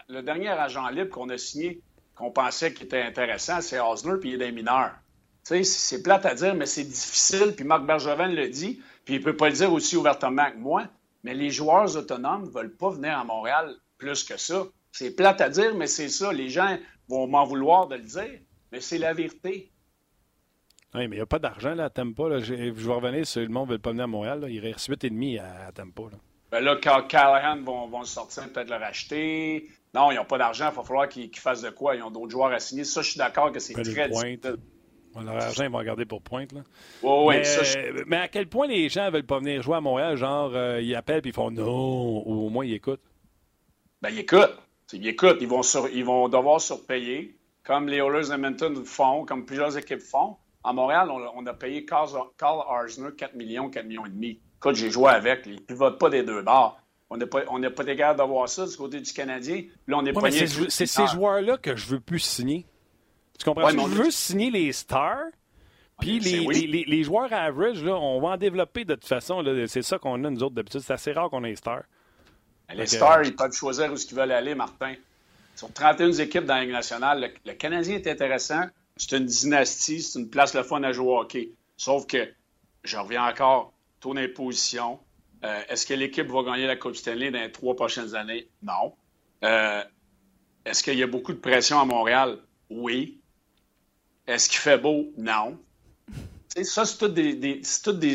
[0.10, 1.82] le dernier agent libre qu'on a signé,
[2.16, 4.94] qu'on pensait qu'il était intéressant, c'est Osner, puis il est des mineurs.
[5.44, 9.24] C'est plate à dire, mais c'est difficile, puis Marc Bergevin le dit, puis il ne
[9.24, 10.86] peut pas le dire aussi ouvertement que moi,
[11.24, 14.66] mais les joueurs autonomes ne veulent pas venir à Montréal plus que ça.
[14.92, 16.34] C'est plate à dire, mais c'est ça.
[16.34, 18.40] Les gens vont m'en vouloir de le dire,
[18.72, 19.72] mais c'est la vérité.
[20.94, 22.28] Oui, mais il n'y a pas d'argent là, à Tampa.
[22.28, 22.40] Là.
[22.40, 24.46] Je, vais revenir si le monde ne veut pas venir à Montréal.
[24.50, 26.04] Il reste 8,5 à, à Tampa.
[26.12, 26.18] Là.
[26.52, 29.70] Ben là, quand Callahan vont, vont sortir, peut-être le racheter.
[29.94, 31.96] Non, ils n'ont pas d'argent, il va falloir qu'ils fassent de quoi.
[31.96, 32.84] Ils ont d'autres joueurs à signer.
[32.84, 34.58] Ça, je suis d'accord que c'est très difficile.
[35.16, 36.54] L'argent, ils vont regarder pour pointe.
[36.54, 36.62] Là.
[37.04, 39.82] Oui, mais, ça, mais à quel point les gens ne veulent pas venir jouer à
[39.82, 40.16] Montréal?
[40.16, 43.04] Genre, euh, ils appellent et ils font non, ou au moins ils écoutent?
[44.02, 44.58] Ben, ils écoutent.
[44.94, 45.38] Ils écoutent.
[45.42, 45.62] Ils vont,
[45.94, 50.38] ils vont devoir surpayer, comme les Oilers Edmonton font, comme plusieurs équipes font.
[50.64, 54.40] À Montréal, on, a payé Carl, Arzner 4 millions, 4 millions et demi.
[54.62, 55.42] Écoute, j'ai joué avec.
[55.48, 56.80] Ils ne pivotent pas des deux bords.
[57.10, 57.84] On n'a pas, on pas
[58.14, 59.64] d'avoir ça du côté du Canadien.
[59.88, 62.68] Là, on est ouais, C'est ces joueurs-là que je veux plus signer.
[63.40, 63.70] Tu comprends?
[63.70, 65.26] je veux signer les stars.
[66.00, 69.44] Puis les, les, les, joueurs average, là, on va en développer de toute façon.
[69.68, 70.82] C'est ça qu'on a, nous autres, d'habitude.
[70.82, 71.84] C'est assez rare qu'on ait les stars.
[72.74, 74.94] Les stars, ils peuvent choisir où ils veulent aller, Martin.
[75.56, 78.64] Sur 31 équipes dans la Ligue nationale, le, Canadien est intéressant.
[78.96, 81.52] C'est une dynastie, c'est une place le fun à jouer au hockey.
[81.78, 82.30] Sauf que,
[82.84, 85.00] je reviens encore, tourner position.
[85.46, 88.50] Euh, est-ce que l'équipe va gagner la Coupe Stanley dans les trois prochaines années?
[88.62, 88.94] Non.
[89.44, 89.82] Euh,
[90.66, 92.40] est-ce qu'il y a beaucoup de pression à Montréal?
[92.70, 93.22] Oui.
[94.28, 95.12] Est-ce qu'il fait beau?
[95.18, 95.58] Non.
[96.64, 97.34] ça, c'est toutes, des,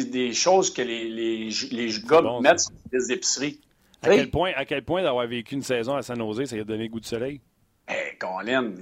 [0.04, 3.60] des, choses que les, les, les gars mettent sur les épiceries.
[4.02, 6.64] À quel point, à quel point d'avoir vécu une saison à San Jose, ça a
[6.64, 7.40] donné le goût de soleil?
[7.88, 8.72] Hey, Colin,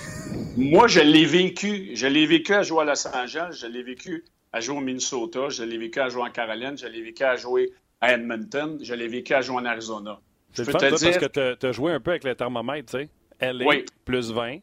[0.56, 1.90] moi, je l'ai vécu.
[1.94, 3.58] Je l'ai vécu à jouer à Los Angeles.
[3.60, 4.24] Je l'ai vécu
[4.54, 7.34] à jouer au Minnesota, je l'ai vécu à jouer en Caroline, je l'ai vécu à
[7.34, 10.20] jouer à Edmonton, je l'ai vécu à jouer en Arizona.
[10.52, 11.10] C'est fun, te dire...
[11.10, 13.08] parce que tu as joué un peu avec le thermomètre, tu
[13.40, 13.52] sais.
[13.52, 14.58] LA, plus 20.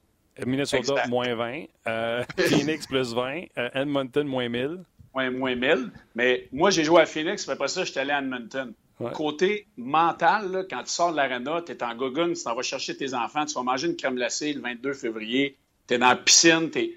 [0.45, 1.63] Minnesota, moins 20.
[1.87, 3.43] Euh, Phoenix, plus 20.
[3.57, 4.77] Euh, Edmonton, moins 1000.
[5.13, 5.91] Ouais, moins 1000.
[6.15, 8.73] Mais moi, j'ai joué à Phoenix, mais après ça, je suis allé à Edmonton.
[9.13, 12.95] Côté mental, quand tu sors de l'arena, tu es en gogun, tu t'en vas chercher
[12.95, 16.15] tes enfants, tu vas manger une crème glacée le 22 février, tu es dans la
[16.15, 16.93] piscine, es...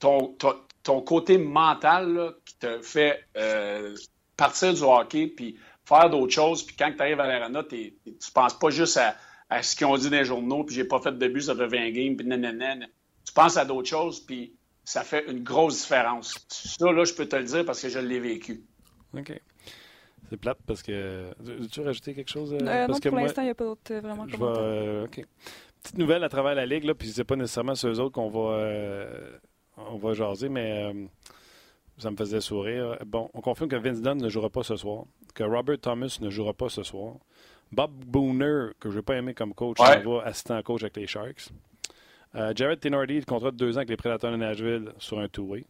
[0.00, 3.94] Ton, ton côté mental qui te fait euh,
[4.36, 6.62] partir du hockey puis faire d'autres choses.
[6.64, 7.92] Puis quand tu arrives à l'arena, tu
[8.34, 11.12] penses pas juste à, ce qu'ils ont dit dans les journaux, puis j'ai pas fait
[11.12, 12.86] de but, ça fait 20 games, puis nanana.
[13.24, 14.54] Tu penses à d'autres choses, puis
[14.84, 16.34] ça fait une grosse différence.
[16.48, 18.64] Ça, là, je peux te le dire parce que je l'ai vécu.
[19.16, 19.32] OK.
[20.30, 21.30] C'est plate parce que.
[21.40, 22.54] Veux-tu rajouter quelque chose?
[22.54, 25.04] Euh, euh, non, pour l'instant, il n'y a pas d'autres vraiment commentaires.
[25.04, 25.26] OK.
[25.82, 28.66] Petite nouvelle à travers la Ligue, là, puis c'est pas nécessairement ceux autres qu'on va
[29.76, 31.06] on va jaser, mais euh,
[31.98, 32.98] ça me faisait sourire.
[33.06, 35.04] Bon, on confirme que Vince Dunn ne jouera pas ce soir,
[35.34, 37.14] que Robert Thomas ne jouera pas ce soir.
[37.70, 40.02] Bob Booner, que je n'ai pas aimé comme coach, ouais.
[40.02, 41.48] va assistant coach avec les Sharks.
[42.34, 45.64] Euh, Jared Tenordi, contrat de deux ans avec les Prédateurs de Nashville sur un two-way.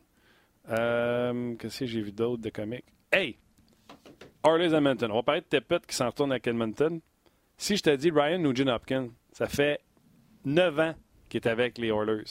[0.70, 2.84] Euh, Qu'est-ce que j'ai vu d'autre de comique?
[3.12, 3.36] Hey!
[4.44, 5.10] Harley Edmonton.
[5.10, 7.00] On va parler de Tepet qui s'en retourne avec Edmonton.
[7.56, 9.80] Si je te dis Ryan Nugent-Hopkins, ça fait
[10.44, 10.94] neuf ans
[11.28, 12.24] qu'il est avec les Oilers.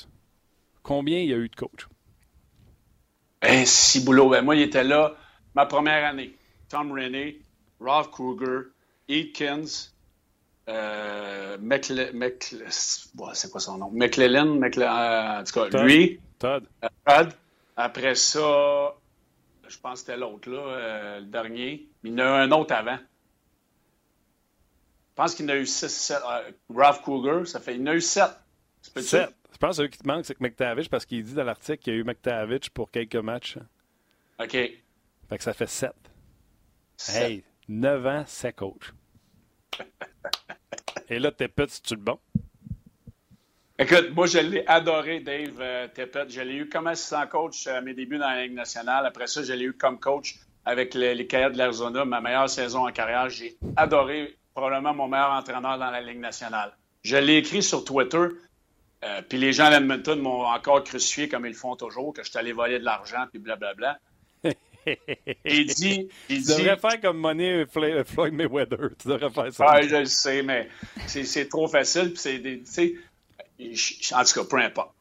[0.83, 1.87] Combien il y a eu de coachs?
[3.43, 4.29] Eh, si boulot.
[4.29, 5.15] Ben, moi, il était là
[5.55, 6.35] ma première année.
[6.69, 7.37] Tom Rennie,
[7.79, 8.69] Ralph Kruger,
[9.09, 9.91] Eakins,
[10.69, 11.57] euh,
[13.33, 13.89] c'est quoi son nom?
[13.91, 16.19] McClellan, euh, en tout cas, lui.
[16.39, 16.65] Todd.
[16.83, 17.33] Euh, Todd.
[17.75, 18.95] Après ça,
[19.67, 21.87] je pense que c'était l'autre, là, euh, le dernier.
[22.03, 22.97] Il y en a eu un autre avant.
[25.09, 26.21] Je pense qu'il y en a eu six, sept.
[26.73, 27.75] Ralph Kruger, ça fait.
[27.75, 28.31] Il y en a eu sept.
[28.81, 29.33] Sept.
[29.51, 31.77] Je pense que celui qui te manque, c'est que McTavish, parce qu'il dit dans l'article
[31.77, 33.57] qu'il y a eu McTavish pour quelques matchs.
[34.39, 34.51] OK.
[34.51, 35.91] Fait que ça fait 7.
[37.09, 38.93] Hey, 9 ans, c'est coach.
[41.09, 42.19] Et là, Tepet, c'est-tu le bon?
[43.77, 46.29] Écoute, moi, je l'ai adoré, Dave euh, Tepet.
[46.29, 49.05] Je l'ai eu comme assistant coach à mes débuts dans la Ligue nationale.
[49.05, 50.35] Après ça, je l'ai eu comme coach
[50.65, 53.29] avec les, les Coyotes de l'Arizona, ma meilleure saison en carrière.
[53.29, 56.77] J'ai adoré, probablement mon meilleur entraîneur dans la Ligue nationale.
[57.03, 58.27] Je l'ai écrit sur Twitter.
[59.03, 62.37] Euh, puis les gens d'Edmonton m'ont encore crucifié comme ils font toujours, que je suis
[62.37, 63.97] allé voler de l'argent, puis blablabla.
[65.45, 66.07] il dit.
[66.29, 68.89] Il tu devrais faire comme Money Floyd Mayweather.
[68.99, 69.65] Tu devrais faire ça.
[69.67, 70.69] Ah, je le sais, mais
[71.07, 72.13] c'est trop facile.
[72.15, 72.95] C'est
[74.13, 74.93] en tout cas, peu importe.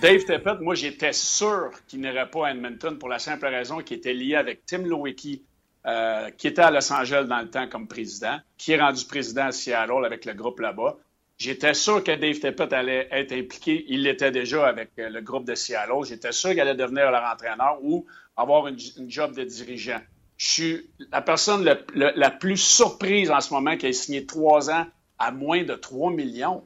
[0.00, 3.98] Dave Tippett, moi, j'étais sûr qu'il n'irait pas à Edmonton pour la simple raison qu'il
[3.98, 5.42] était lié avec Tim Lowicki,
[5.86, 9.46] euh, qui était à Los Angeles dans le temps comme président, qui est rendu président
[9.46, 10.96] à Seattle avec le groupe là-bas.
[11.38, 13.84] J'étais sûr que Dave Tippett allait être impliqué.
[13.88, 16.04] Il l'était déjà avec euh, le groupe de Seattle.
[16.04, 18.78] J'étais sûr qu'il allait devenir leur entraîneur ou avoir une,
[19.08, 20.00] job de dirigeant.
[20.36, 21.64] Je suis la personne
[21.94, 24.86] la plus surprise en ce moment qui a signé trois ans
[25.18, 26.64] à moins de 3 millions.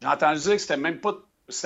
[0.00, 1.14] J'ai entendu dire que c'était même pas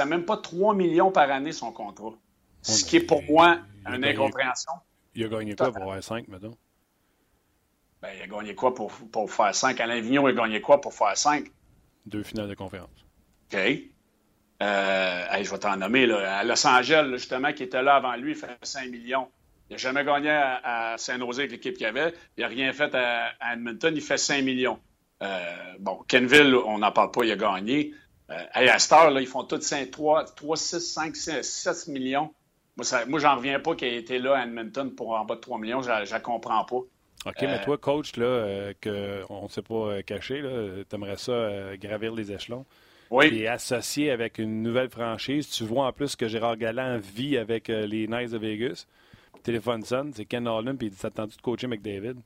[0.07, 2.15] même pas 3 millions par année son contrat.
[2.63, 4.73] Ce qui est pour moi une incompréhension.
[5.15, 6.57] Il a gagné quoi pour avoir 5, maintenant?
[8.03, 9.81] Ben, il a gagné quoi pour, pour faire 5?
[9.81, 11.47] Alain Vignon, il a gagné quoi pour faire 5?
[12.05, 12.91] Deux finales de conférence.
[13.53, 13.59] OK.
[14.63, 16.07] Euh, je vais t'en nommer.
[16.07, 19.29] Là, à Los Angeles, justement, qui était là avant lui, il fait 5 millions.
[19.69, 22.15] Il n'a jamais gagné à, Saint-Nosé avec l'équipe qu'il avait.
[22.37, 23.93] Il n'a rien fait à, Edmonton.
[23.95, 24.79] Il fait 5 millions.
[25.23, 27.93] Euh, bon, Kenville, on n'en parle pas, il a gagné.
[28.31, 32.33] Euh, à heure, là, ils font tous 5, 3, 3, 6, 5, 6, 7 millions.
[32.77, 35.41] Moi, moi j'en reviens pas qu'il ait été là à Edmonton pour en bas de
[35.41, 35.83] 3 millions.
[35.83, 36.81] Je ne comprends pas.
[37.25, 40.43] OK, mais euh, toi, coach, là, euh, qu'on ne s'est pas euh, caché,
[40.89, 42.67] tu aimerais ça gravir les échelons.
[43.11, 43.27] Oui.
[43.33, 45.49] Et associé avec une nouvelle franchise.
[45.49, 48.87] Tu vois en plus que Gérard Galland vit avec les Knights de Vegas.
[49.45, 52.17] téléphone sonne, c'est Ken Holland, puis il dit attendu de coacher McDavid.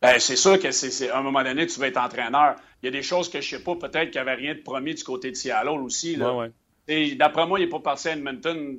[0.00, 2.56] Ben, c'est sûr que c'est, à un moment donné, tu vas être entraîneur.
[2.82, 4.60] Il y a des choses que je sais pas, peut-être qu'il n'y avait rien de
[4.60, 6.16] promis du côté de Seattle aussi.
[6.16, 6.48] Là.
[6.86, 8.78] Et d'après moi, il n'est pas parti à Edmonton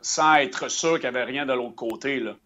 [0.00, 2.18] sans être sûr qu'il n'y avait rien de l'autre côté.
[2.18, 2.36] Là.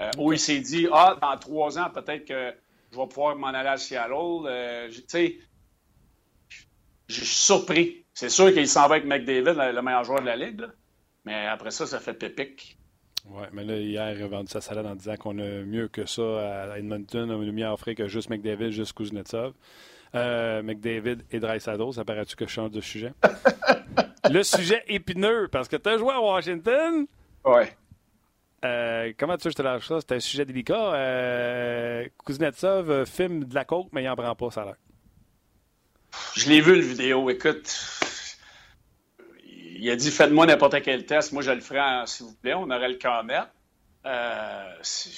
[0.00, 2.54] Euh, où il s'est dit Ah, dans trois ans, peut-être que
[2.92, 4.46] je vais pouvoir m'en aller à Seattle.
[4.46, 5.38] Euh, tu sais,
[7.08, 8.04] je suis surpris.
[8.12, 10.66] C'est sûr qu'il s'en va avec McDavid, le meilleur joueur de la Ligue.
[11.24, 12.78] Mais après ça, ça fait pépic.
[13.28, 16.06] Oui, mais là, hier, il a vendu sa salade en disant qu'on a mieux que
[16.06, 17.30] ça à Edmonton.
[17.30, 19.52] On a mieux offrir que juste McDavid, juste Kuznetsov.
[20.14, 23.12] Euh, McDavid et Drysdale, ça paraît-tu que je change de sujet?
[24.30, 27.06] le sujet épineux, parce que tu as joué à Washington?
[27.44, 27.62] Oui.
[28.66, 29.98] Euh, comment tu veux que je te lâche ça?
[30.00, 30.94] C'est un sujet délicat.
[30.94, 34.76] Euh, Kuznetsov euh, filme de la coke, mais il n'en prend pas, ça a l'air.
[36.34, 37.28] Je l'ai vu, le vidéo.
[37.30, 37.74] Écoute,
[39.48, 41.32] il a dit faites-moi n'importe quel test.
[41.32, 42.54] Moi, je le ferai, s'il vous plaît.
[42.54, 43.44] On aurait le cœur net.
[44.06, 44.72] Euh,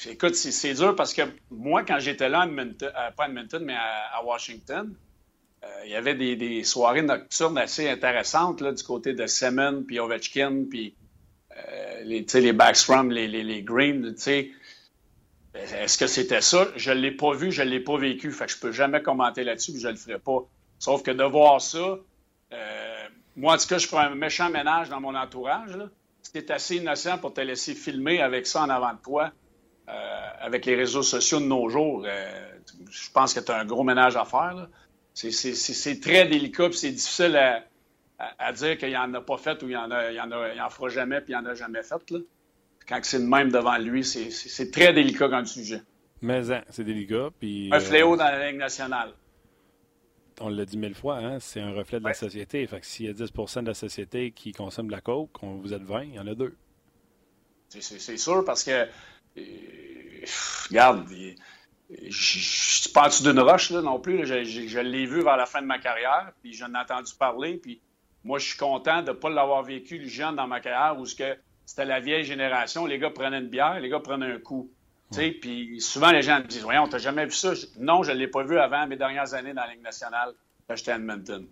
[0.09, 3.77] écoute, c'est dur parce que moi, quand j'étais là, à Edmonton, pas à Edmonton, mais
[3.77, 4.95] à, Washington,
[5.85, 10.95] il y avait des, soirées nocturnes assez intéressantes du côté de Semen, puis Ovechkin, puis
[10.97, 11.08] euh,
[12.05, 13.63] les, les backstrom, les, les, les
[15.55, 16.69] est-ce que c'était ça?
[16.77, 18.31] Je ne l'ai pas vu, je ne l'ai pas vécu.
[18.33, 20.47] Fait que je peux jamais commenter là-dessus, je ne le ferai pas.
[20.79, 21.99] Sauf que de voir ça,
[22.53, 25.77] euh, moi, en tout cas, je prends un méchant ménage dans mon entourage.
[26.23, 29.33] C'est assez innocent pour te laisser filmer avec ça en avant de toi,
[29.89, 29.93] euh,
[30.41, 32.07] avec les réseaux sociaux de nos jours.
[32.91, 34.69] je pense que tu as un gros ménage à faire.
[35.15, 37.65] C'est très délicat, c'est difficile à,
[38.19, 41.21] à, dire qu'il n'en a pas fait ou il n'en il en, en fera jamais
[41.21, 42.11] puis il n'en a jamais fait.
[42.11, 42.19] Là.
[42.89, 45.83] Quand c'est le même devant lui, c'est très délicat comme sujet.
[46.23, 47.29] Mais hein, c'est délicat.
[47.39, 49.13] Puis, un fléau euh, dans la Ligue nationale.
[50.41, 52.67] On l'a dit mille fois, hein, c'est un reflet de la société.
[52.67, 55.73] Fait que s'il y a 10% de la société qui consomme de la coke, vous
[55.73, 56.57] êtes 20, il y en a deux.
[57.69, 58.71] C'est sûr parce que,
[59.37, 59.45] euh,
[60.71, 64.27] regarde, je ne suis pas en dessous d'une roche là, non plus.
[64.27, 67.59] Je, je l'ai vu vers la fin de ma carrière, puis j'en ai entendu parler,
[67.59, 67.81] puis
[68.29, 71.07] moi, je suis content de ne pas l'avoir vécu le jeune dans ma carrière où
[71.07, 71.39] c'était
[71.79, 72.85] la vieille génération.
[72.85, 74.71] Les gars prenaient une bière, les gars prenaient un coup.
[75.11, 77.55] Puis souvent, les gens me disent Voyons, t'as jamais vu ça?
[77.79, 80.35] Non, je ne l'ai pas vu avant mes dernières années dans la Ligue nationale
[80.69, 81.49] quand j'étais à Edmonton.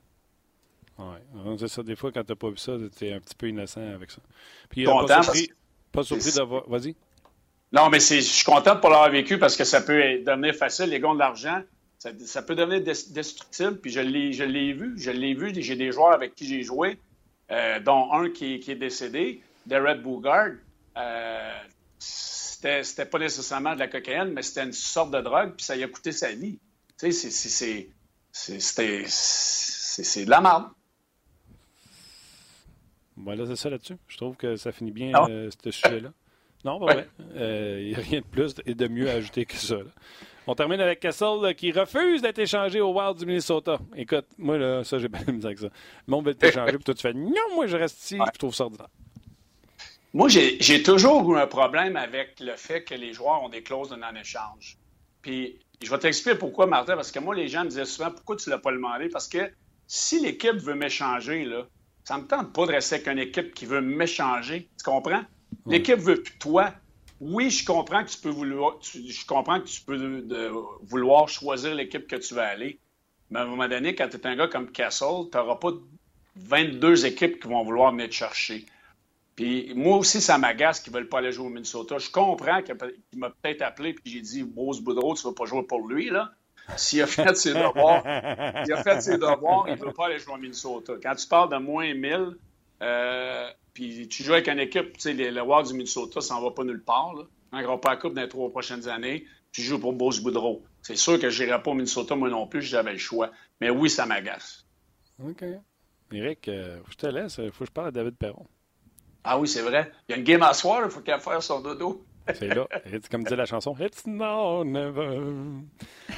[0.99, 1.17] Oui,
[1.59, 1.83] c'est ça.
[1.83, 4.11] Des fois, quand tu n'as pas vu ça, tu es un petit peu innocent avec
[4.11, 4.21] ça.
[4.69, 5.51] Puis, content, pas surpris,
[5.93, 6.69] pas surpris d'avoir.
[6.69, 6.95] Vas-y.
[7.73, 10.55] Non, mais je suis content de ne pas l'avoir vécu parce que ça peut devenir
[10.55, 10.91] facile.
[10.91, 11.63] Les gars de l'argent,
[11.99, 14.95] ça, peut devenir destructible, puis je l'ai vu.
[14.99, 15.53] Je l'ai vu.
[15.55, 16.99] J'ai des joueurs avec qui j'ai joué,
[17.51, 20.53] euh, dont un qui, est décédé, Derek Bougard.
[20.97, 21.59] Euh,
[21.99, 25.85] c'était pas nécessairement de la cocaïne, mais c'était une sorte de drogue, puis ça lui
[25.85, 26.59] a coûté sa vie.
[26.99, 27.91] Tu sais,
[28.33, 30.69] c'est de la merde.
[33.17, 33.97] Voilà, c'est ça là-dessus.
[34.09, 35.27] Je trouve que ça finit bien, ah.
[35.29, 36.13] euh, ce sujet-là.
[36.65, 36.87] Non.
[37.35, 39.77] Il n'y a rien de plus et de mieux à ajouter que ça.
[40.49, 43.79] On termine avec Kessel qui refuse d'être échangé au Wild du Minnesota.
[43.97, 45.67] Écoute, moi, là, ça, j'ai pas de misère avec ça.
[45.67, 48.55] Le monde veut t'échanger, puis toi, tu fais non, moi, je reste ici, je trouve
[48.55, 48.89] ça ordinaire.
[50.15, 53.91] Moi, j'ai toujours eu un problème avec le fait que les joueurs ont des clauses
[53.91, 54.79] de non-échange.
[55.21, 58.37] Puis, je vais t'expliquer pourquoi, Martin, parce que moi, les gens me disaient souvent pourquoi
[58.37, 59.09] tu ne l'as pas demandé?
[59.09, 59.51] Parce que
[59.87, 61.67] si l'équipe veut m'échanger, là,
[62.05, 64.71] ça ne me tente pas de rester avec une équipe qui veut m'échanger.
[64.79, 65.23] Tu comprends?
[65.67, 66.73] L'équipe veut plus toi
[67.21, 70.21] oui, je comprends que tu peux vouloir, je comprends que tu peux
[70.83, 72.79] vouloir choisir l'équipe que tu vas aller.
[73.31, 75.73] Mais à un moment donné, quand tu es un gars comme Castle, tu n'auras pas
[76.37, 78.67] 22 équipes qui vont vouloir venir te chercher.
[79.35, 81.99] Puis moi aussi, ça m'agace qu'ils ne veulent pas aller jouer au Minnesota.
[81.99, 82.77] Je comprends qu'il
[83.17, 86.11] m'a peut-être appelé et j'ai dit Bruce Boudreau, tu ne vas pas jouer pour lui.
[86.11, 86.31] là.
[86.77, 88.03] S'il a fait ses devoirs,
[88.67, 90.95] il a fait ses devoirs, il ne veut pas aller jouer au Minnesota.
[91.03, 92.37] Quand tu parles de moins 1000,
[92.83, 96.41] euh, puis tu joues avec une équipe, tu sais, le Wild du Minnesota, ça n'en
[96.41, 97.13] va pas nulle part.
[97.13, 97.25] Là.
[97.53, 99.27] Un grand pas à coupe dans les trois prochaines années.
[99.53, 100.65] Tu joues pour Bruce Boudreau.
[100.81, 103.31] C'est sûr que je n'irai pas au Minnesota, moi non plus, j'avais le choix.
[103.61, 104.65] Mais oui, ça m'agace.
[105.23, 105.45] OK.
[106.11, 107.37] Eric, euh, je te laisse.
[107.37, 108.47] Il faut que je parle à David Perron.
[109.25, 109.93] Ah oui, c'est vrai.
[110.09, 112.03] Il y a une game à soir, il faut qu'elle fasse son dodo.
[112.33, 112.67] C'est là.
[113.11, 115.21] Comme dit la chanson, It's now never.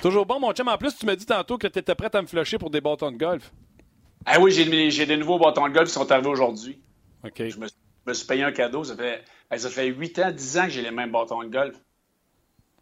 [0.01, 0.69] Toujours bon, mon chum.
[0.69, 2.81] En plus, tu m'as dit tantôt que tu étais prêt à me flusher pour des
[2.81, 3.53] bâtons de golf.
[4.25, 6.81] Ah oui, j'ai des nouveaux bâtons de golf qui sont arrivés aujourd'hui.
[7.25, 8.85] Je, me, suis payé un cadeau.
[8.85, 9.25] Ça fait,
[9.57, 11.77] ça fait 8 ans, 10 ans que j'ai les mêmes bâtons de golf.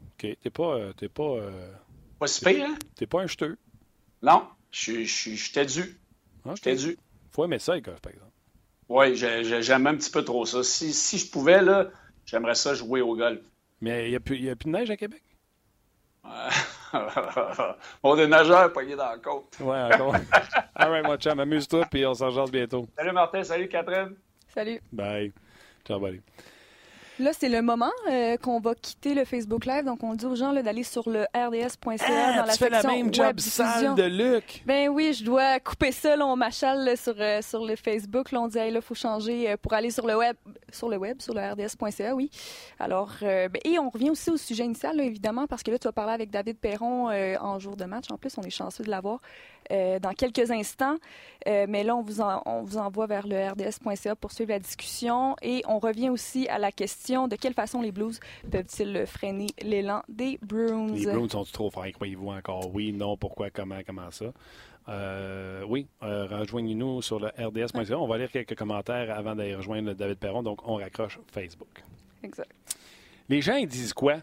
[0.03, 0.37] OK.
[0.41, 0.75] T'es pas.
[0.75, 1.23] Euh, t'es pas.
[1.23, 1.73] Euh,
[2.19, 2.77] pas si payé, hein?
[2.95, 3.57] T'es pas un jeteux?
[4.23, 4.47] Non.
[4.71, 5.99] J'étais dû.
[6.55, 6.97] J'étais dû.
[7.31, 8.33] Faut aimer ça, les golf, par exemple.
[8.89, 10.63] Oui, j'aime un petit peu trop ça.
[10.63, 11.91] Si, si je pouvais, là,
[12.25, 13.41] j'aimerais ça jouer au golf.
[13.81, 15.23] Mais il n'y a, plus, a plus de neige à Québec?
[18.03, 19.57] on est nageurs pognés dans la côte.
[19.61, 20.15] Ouais, encore.
[20.75, 22.87] All right, mon chum, amuse-toi, puis on s'en jase bientôt.
[22.97, 24.17] Salut Martin, salut Catherine.
[24.57, 24.81] Salut.
[24.91, 25.33] Bye.
[25.87, 26.23] Ciao, buddy.
[27.19, 29.85] Là, c'est le moment euh, qu'on va quitter le Facebook Live.
[29.85, 32.83] Donc, on dit aux gens d'aller sur le rds.ca ah, dans la tu fais la
[32.83, 34.63] même job sale de Luc.
[34.67, 36.15] Ben oui, je dois couper ça.
[36.17, 38.33] Là, on m'achale sur, euh, sur le Facebook.
[38.33, 40.37] Là, on dit, hey, là, faut changer euh, pour aller sur le web,
[40.71, 42.31] sur le web, sur le rds.ca, oui.
[42.79, 45.93] Alors, ben, et on revient aussi au sujet initial, évidemment, parce que là, tu vas
[45.93, 48.11] parler avec David Perron en jour de match.
[48.11, 49.21] En plus, on est chanceux de l'avoir.
[49.69, 50.95] Dans quelques instants.
[51.45, 55.35] Mais là, on vous, on vous envoie vers le rds.ca pour suivre la discussion.
[55.43, 58.19] Et on revient aussi à la question de quelle façon les Blues
[58.51, 60.89] peuvent-ils freiner l'élan des Bruins?
[60.93, 62.75] Les Bruins sont trop forts, croyez-vous encore?
[62.75, 64.27] Oui, non, pourquoi, comment, comment ça?
[64.89, 67.99] Euh, oui, rejoignez-nous sur le rds.ca.
[67.99, 70.43] On va lire quelques commentaires avant d'aller rejoindre David Perron.
[70.43, 71.83] Donc, on raccroche Facebook.
[72.23, 72.51] Exact.
[73.29, 74.17] Les gens, ils disent quoi?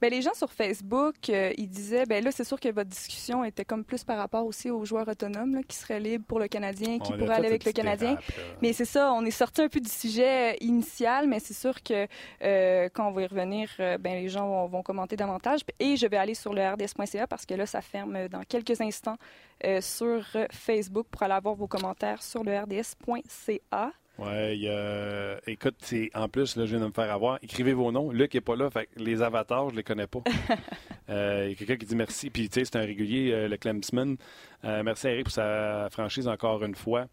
[0.00, 3.44] Ben, les gens sur Facebook, euh, ils disaient, ben là, c'est sûr que votre discussion
[3.44, 6.98] était comme plus par rapport aussi aux joueurs autonomes qui seraient libres pour le Canadien,
[6.98, 8.16] qui pourraient aller avec le Canadien.
[8.62, 11.82] mais c'est ça, on est sorti un peu du sujet euh, initial, mais c'est sûr
[11.82, 12.06] que
[12.42, 15.60] euh, quand on va y revenir, ben, les gens vont, commenter davantage.
[15.78, 19.16] Et je vais aller sur le rds.ca parce que là, ça ferme dans quelques instants
[19.80, 23.92] sur Facebook pour aller avoir vos commentaires sur le rds.ca.
[24.20, 24.68] Oui,
[25.46, 25.76] écoute,
[26.14, 27.38] en plus, là, je viens de me faire avoir.
[27.42, 28.10] Écrivez vos noms.
[28.10, 30.20] Luc n'est pas là, fait les avatars, je les connais pas.
[31.08, 32.30] Euh, il y a quelqu'un qui dit merci.
[32.30, 34.16] Puis, tu sais, c'est un régulier, euh, le Clemsman.
[34.64, 37.06] Euh, merci à Eric pour sa franchise encore une fois.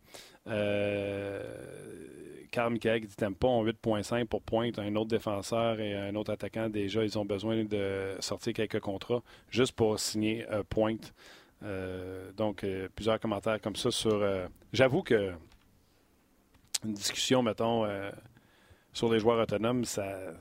[2.51, 6.69] Carl Michael qui dit Tampon 8.5 pour pointe, un autre défenseur et un autre attaquant.
[6.69, 11.11] Déjà, ils ont besoin de sortir quelques contrats juste pour signer pointe.
[12.37, 12.63] donc,
[12.95, 14.23] plusieurs commentaires comme ça sur.
[14.73, 15.31] J'avoue que
[16.84, 18.09] une discussion, mettons, euh,
[18.93, 20.34] sur les joueurs autonomes, ça,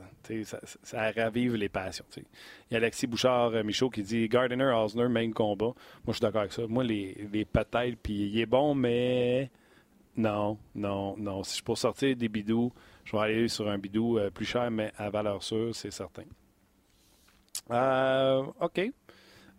[1.17, 2.05] ravive les passions.
[2.17, 2.25] Il
[2.71, 5.67] y a Alexis Bouchard-Michaud euh, qui dit Gardiner, Osner, même combat.
[5.67, 5.75] Moi,
[6.09, 6.63] je suis d'accord avec ça.
[6.67, 9.51] Moi, les, les puis il est bon, mais
[10.17, 11.43] non, non, non.
[11.43, 12.73] Si je pour sortir des bidous,
[13.05, 16.25] je vais aller sur un bidou euh, plus cher, mais à valeur sûre, c'est certain.
[18.61, 18.81] OK.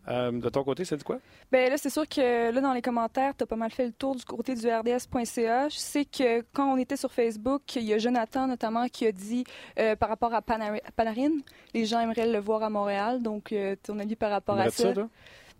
[0.09, 1.19] Euh, de ton côté, c'est quoi?
[1.51, 3.91] Bien, là, c'est sûr que là, dans les commentaires, tu as pas mal fait le
[3.91, 5.69] tour du côté du RDS.ca.
[5.69, 9.11] Je sais que quand on était sur Facebook, il y a Jonathan notamment qui a
[9.11, 9.43] dit
[9.79, 11.31] euh, par rapport à Panarin,
[11.73, 13.21] les gens aimeraient le voir à Montréal.
[13.21, 14.93] Donc, euh, ton avis par rapport à ça?
[14.93, 15.07] ça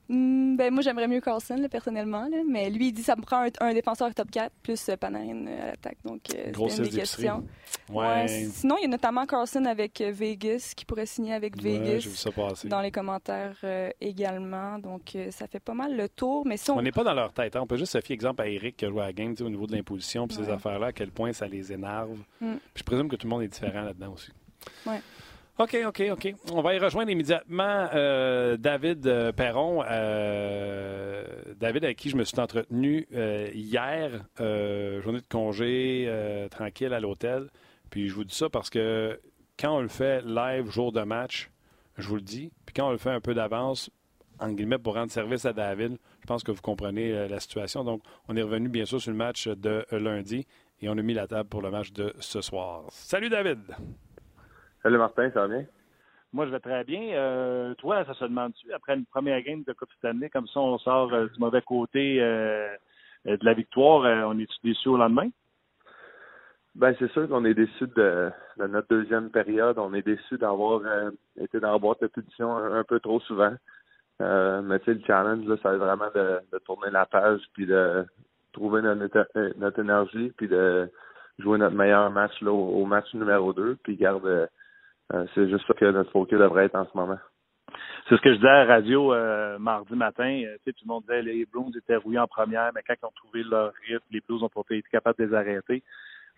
[0.09, 2.29] Hmm, ben, moi, j'aimerais mieux Carlson, personnellement.
[2.47, 5.47] mais lui, il dit que ça me prend un, défenseur top 4 plus euh, Panarin
[5.47, 5.97] euh, à l'attaque.
[6.05, 7.43] Donc, euh, c'est une des questions.
[8.27, 12.07] sinon, il y a notamment Carlson avec Vegas qui pourrait signer avec Vegas.
[12.65, 13.57] Dans les commentaires
[13.99, 14.79] également.
[14.79, 16.45] Donc, ça fait pas mal le tour.
[16.45, 17.55] Mais on n'est pas dans leur tête.
[17.55, 17.61] Hein.
[17.63, 19.49] On peut juste se fier, exemple, à Eric qui a joué à la game au
[19.49, 22.17] niveau de l'imposition et ces affaires-là, à quel point ça les énerve.
[22.39, 22.55] Hmm.
[22.75, 24.31] je présume que tout le monde est différent là-dedans aussi.
[24.85, 25.01] Ouais.
[25.59, 26.35] OK, OK, OK.
[26.51, 29.83] On va y rejoindre immédiatement euh, David euh, Perron.
[29.89, 37.47] Euh, David, avec qui je me suis entretenu hier, journée de congé, tranquille à l'hôtel.
[37.89, 39.19] Puis je vous dis ça parce que
[39.57, 41.49] quand on le fait live, jour de match,
[41.97, 43.89] je vous le dis, puis quand on le fait un peu d'avance,
[44.39, 47.83] en guillemets, pour rendre service à David, je pense que vous comprenez la situation.
[47.83, 50.45] Donc, on est revenu bien sûr sur le match de lundi
[50.81, 52.83] et on a mis la table pour le match de ce soir.
[52.91, 53.61] Salut David!
[54.87, 55.65] Salut Martin, ça va bien?
[56.31, 57.11] Moi, je vais très bien.
[57.11, 60.77] Euh, toi, ça se demande-tu, après une première game de Coupe Stanley, comme ça, on
[60.77, 65.27] sort du mauvais côté de la victoire, on est-tu déçu au lendemain?
[66.75, 69.77] Ben c'est sûr qu'on est déçu de, notre deuxième période.
[69.77, 70.83] On est déçu d'avoir
[71.37, 73.53] été dans la boîte de punition un, peu trop souvent.
[74.21, 77.05] Euh, mais tu sais, le challenge, là, ça va être vraiment de, de, tourner la
[77.05, 78.05] page, puis de
[78.53, 79.27] trouver notre,
[79.57, 80.89] notre énergie, puis de
[81.39, 83.75] jouer notre meilleur match là, au, match numéro 2.
[83.83, 84.47] Puis garde, euh,
[85.33, 87.17] c'est juste ça que notre focus devrait être en ce moment.
[88.07, 90.41] C'est ce que je disais à la radio euh, mardi matin.
[90.41, 93.05] Tu sais, tout le monde disait les Blues étaient rouillés en première, mais quand ils
[93.05, 95.83] ont trouvé leur rythme, les Blues ont pas été capables de les arrêter.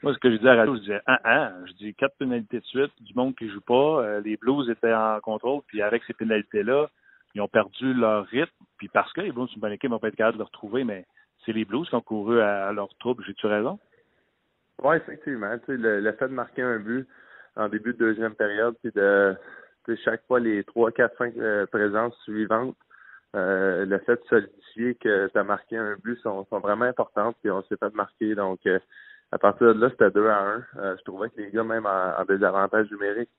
[0.01, 2.15] Moi, ce que je disais à la radio, je disais, ah, ah, je dis quatre
[2.17, 6.03] pénalités de suite, du monde qui joue pas, les Blues étaient en contrôle, puis avec
[6.05, 6.87] ces pénalités-là,
[7.35, 9.91] ils ont perdu leur rythme, puis parce que les Blues sont une bonne équipe, ils
[9.91, 11.05] vont pas être capables de le retrouver, mais
[11.45, 13.23] c'est les Blues qui ont couru à, leur trouble.
[13.25, 13.77] J'ai-tu raison?
[14.81, 15.53] Oui, effectivement.
[15.67, 17.07] Le, le, fait de marquer un but
[17.59, 19.35] en début de deuxième période, puis de
[20.03, 22.75] chaque fois les trois, quatre, cinq euh, présences suivantes,
[23.35, 27.51] euh, le fait de solidifier que tu as marqué un but sont, vraiment importantes, puis
[27.51, 28.35] on s'est fait marquer.
[28.35, 28.79] Donc, euh,
[29.31, 30.95] à partir de là, c'était 2 à 1.
[30.97, 33.29] je trouvais que les gars, même en, en désavantage numérique,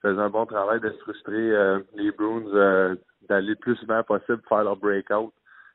[0.00, 2.96] faisaient un bon travail de se frustrer les Bruins
[3.28, 5.32] d'aller le plus souvent possible faire leur breakout.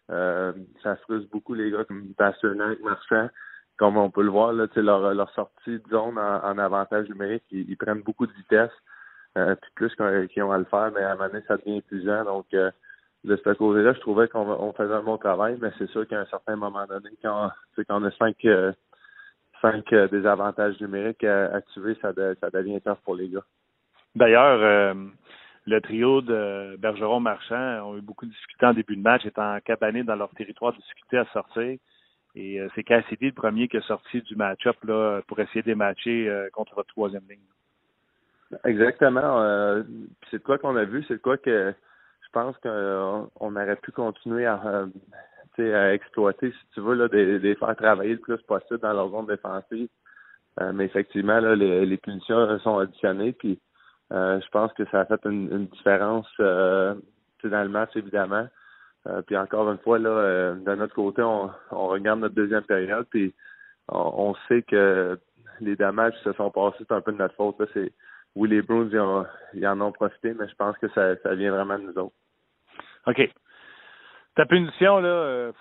[0.10, 3.30] Euh, ça frustre beaucoup les gars comme Pasternak, Marchand.
[3.78, 7.78] Comme on peut le voir, là, leur, leur sortie de zone en, avantage numérique, ils,
[7.78, 8.72] prennent beaucoup de vitesse.
[9.38, 11.78] Euh, puis plus qu'ils ont à le faire, mais à un moment donné, ça devient
[11.78, 12.24] épuisant.
[12.24, 12.72] Donc, euh,
[13.24, 16.26] de ce côté-là, je trouvais qu'on faisait un bon travail, mais c'est sûr qu'à un
[16.26, 18.72] certain moment donné, quand, quand on a cinq, euh,
[19.62, 23.44] cinq euh, désavantages numériques à, tuer, ça, ça devient tough pour les gars.
[24.16, 24.94] D'ailleurs, euh,
[25.66, 30.04] le trio de Bergeron-Marchand ont eu beaucoup de difficultés en début de match, étant cabanés
[30.04, 31.78] dans leur territoire, difficulté à sortir.
[32.38, 35.74] Et euh, c'est Cassidy le premier qui est sorti du match-up là, pour essayer de
[35.74, 37.40] matcher euh, contre votre troisième ligne.
[38.64, 39.42] Exactement.
[39.42, 39.84] Euh,
[40.30, 41.74] c'est quoi qu'on a vu, c'est quoi que
[42.22, 44.86] je pense qu'on aurait pu continuer à,
[45.58, 49.26] à exploiter, si tu veux, là, de, faire travailler le plus possible dans leur zone
[49.26, 49.90] défensive.
[50.74, 53.34] mais effectivement, là, les, les punitions sont additionnées.
[53.34, 53.60] Puis
[54.12, 56.96] euh, je pense que ça a fait une, différence euh,
[57.44, 58.48] dans le match, évidemment.
[59.08, 63.06] Euh, puis encore une fois, là, euh, de notre côté, on, regarde notre deuxième période,
[63.10, 63.34] puis
[63.90, 65.18] on, sait que
[65.62, 67.56] les dommages se sont passés, c'est un peu de notre faute.
[67.74, 67.94] C'est
[68.36, 68.90] oui, les Bruins
[69.54, 72.16] ils, en ont profité, mais je pense que ça, ça vient vraiment de nous autres.
[73.08, 73.32] OK.
[74.36, 75.52] Ta punition, là,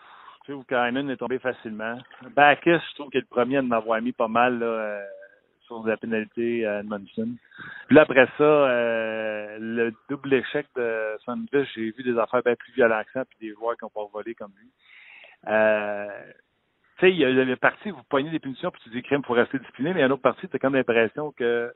[0.45, 1.99] tu sais, Kainen est tombé facilement.
[2.35, 5.01] Bacchus, je trouve qu'il est le premier à m'avoir mis pas mal là,
[5.67, 7.31] sur la pénalité à Edmondson.
[7.87, 12.55] Puis là, après ça, euh, le double échec de Sandvich, j'ai vu des affaires bien
[12.55, 14.71] plus violentes que ça, puis des joueurs qui n'ont pas volé comme lui.
[15.49, 16.07] Euh,
[16.99, 19.23] tu sais, il y a le parti vous poignez des punitions, puis tu dis crime,
[19.23, 21.73] pour rester discipliné, mais il y a une autre partie, tu as comme l'impression que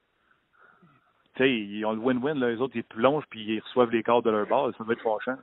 [1.37, 4.23] tu sais, ils ont le win-win, les autres, ils plongent, puis ils reçoivent les corps
[4.23, 4.75] de leur base.
[4.77, 5.39] Ça doit être fâchant.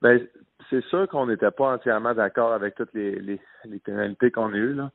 [0.00, 0.26] Ben,
[0.70, 4.56] c'est sûr qu'on n'était pas entièrement d'accord avec toutes les, les, les pénalités qu'on a
[4.56, 4.90] eues, là.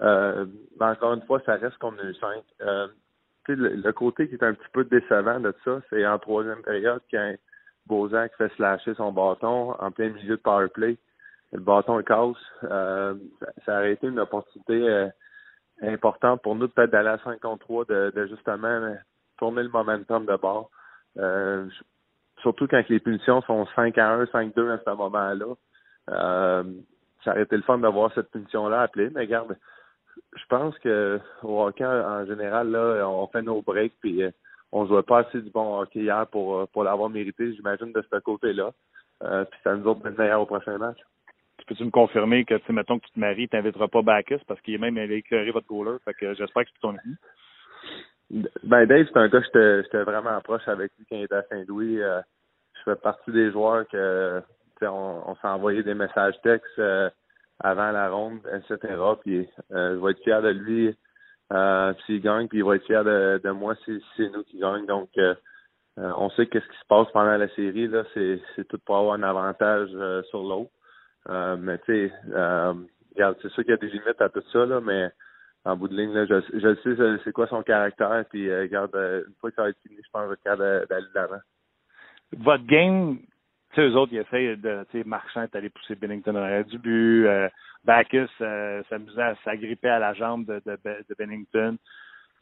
[0.00, 0.46] Euh,
[0.78, 2.42] ben encore une fois, ça reste qu'on a eu cinq.
[2.62, 2.88] Euh,
[3.48, 7.34] le, côté qui est un petit peu décevant de ça, c'est en troisième période quand
[7.86, 10.96] Bozan qui fait slasher son bâton en plein milieu de power play.
[11.52, 12.36] Le bâton casse.
[12.64, 13.14] Euh,
[13.66, 15.08] ça a été une opportunité euh,
[15.82, 18.94] importante pour nous peut-être d'aller à 5 contre 3, de, de, justement
[19.38, 20.70] tourner le momentum de bord.
[21.18, 21.66] Euh,
[22.40, 25.54] surtout quand les punitions sont 5 à 1, 5-2 à ce moment-là.
[26.10, 26.64] Euh,
[27.24, 29.56] ça aurait été le fun d'avoir cette punition-là appelée, mais regarde,
[30.36, 34.30] je pense que au hockey en général, là, on fait nos breaks puis euh,
[34.72, 38.02] on jouait pas assez du bon hockey hier pour, euh, pour l'avoir mérité, j'imagine, de
[38.10, 38.70] ce côté-là.
[39.22, 40.98] Euh, puis ça nous autres meilleur au prochain match.
[41.66, 44.60] Peux-tu me confirmer que, tu mettons que tu te maries, tu n'inviteras pas Bacchus parce
[44.62, 45.98] qu'il est même allé éclairer votre goaler.
[46.04, 48.44] Fait que j'espère que c'est ton ami.
[48.62, 51.96] Ben, Dave, c'est un gars, j'étais vraiment proche avec lui quand il était à Saint-Louis.
[51.98, 54.40] je fais partie des joueurs que,
[54.82, 56.80] on, on s'est envoyé des messages textes
[57.60, 58.78] avant la ronde, etc.
[59.22, 60.96] Puis euh, je vais être fier de lui
[61.52, 64.58] euh, s'il gagne, puis il va être fier de, de moi si, c'est nous qui
[64.58, 64.84] gagnons.
[64.84, 65.34] Donc euh,
[65.98, 68.96] euh, on sait qu'est-ce qui se passe pendant la série, là, c'est, c'est tout pour
[68.96, 69.90] avoir un avantage
[70.30, 70.70] sur l'autre.
[71.58, 72.12] mais tu sais,
[73.14, 75.10] regarde, c'est sûr qu'il y a des limites à tout ça, là, mais
[75.64, 79.34] en bout de ligne, là, je, je sais c'est quoi son caractère, puis regarde, une
[79.40, 81.40] fois que ça va être fini, je pense que je vais d'aller de l'avant.
[82.32, 83.18] Votre game
[83.76, 86.78] sais, eux autres, ils essayent de, tu sais, Marchand est allé pousser Bennington dans du
[86.78, 87.48] but, euh,
[87.84, 91.76] Bacchus euh, s'amusait à s'agripper à la jambe de, Bennington.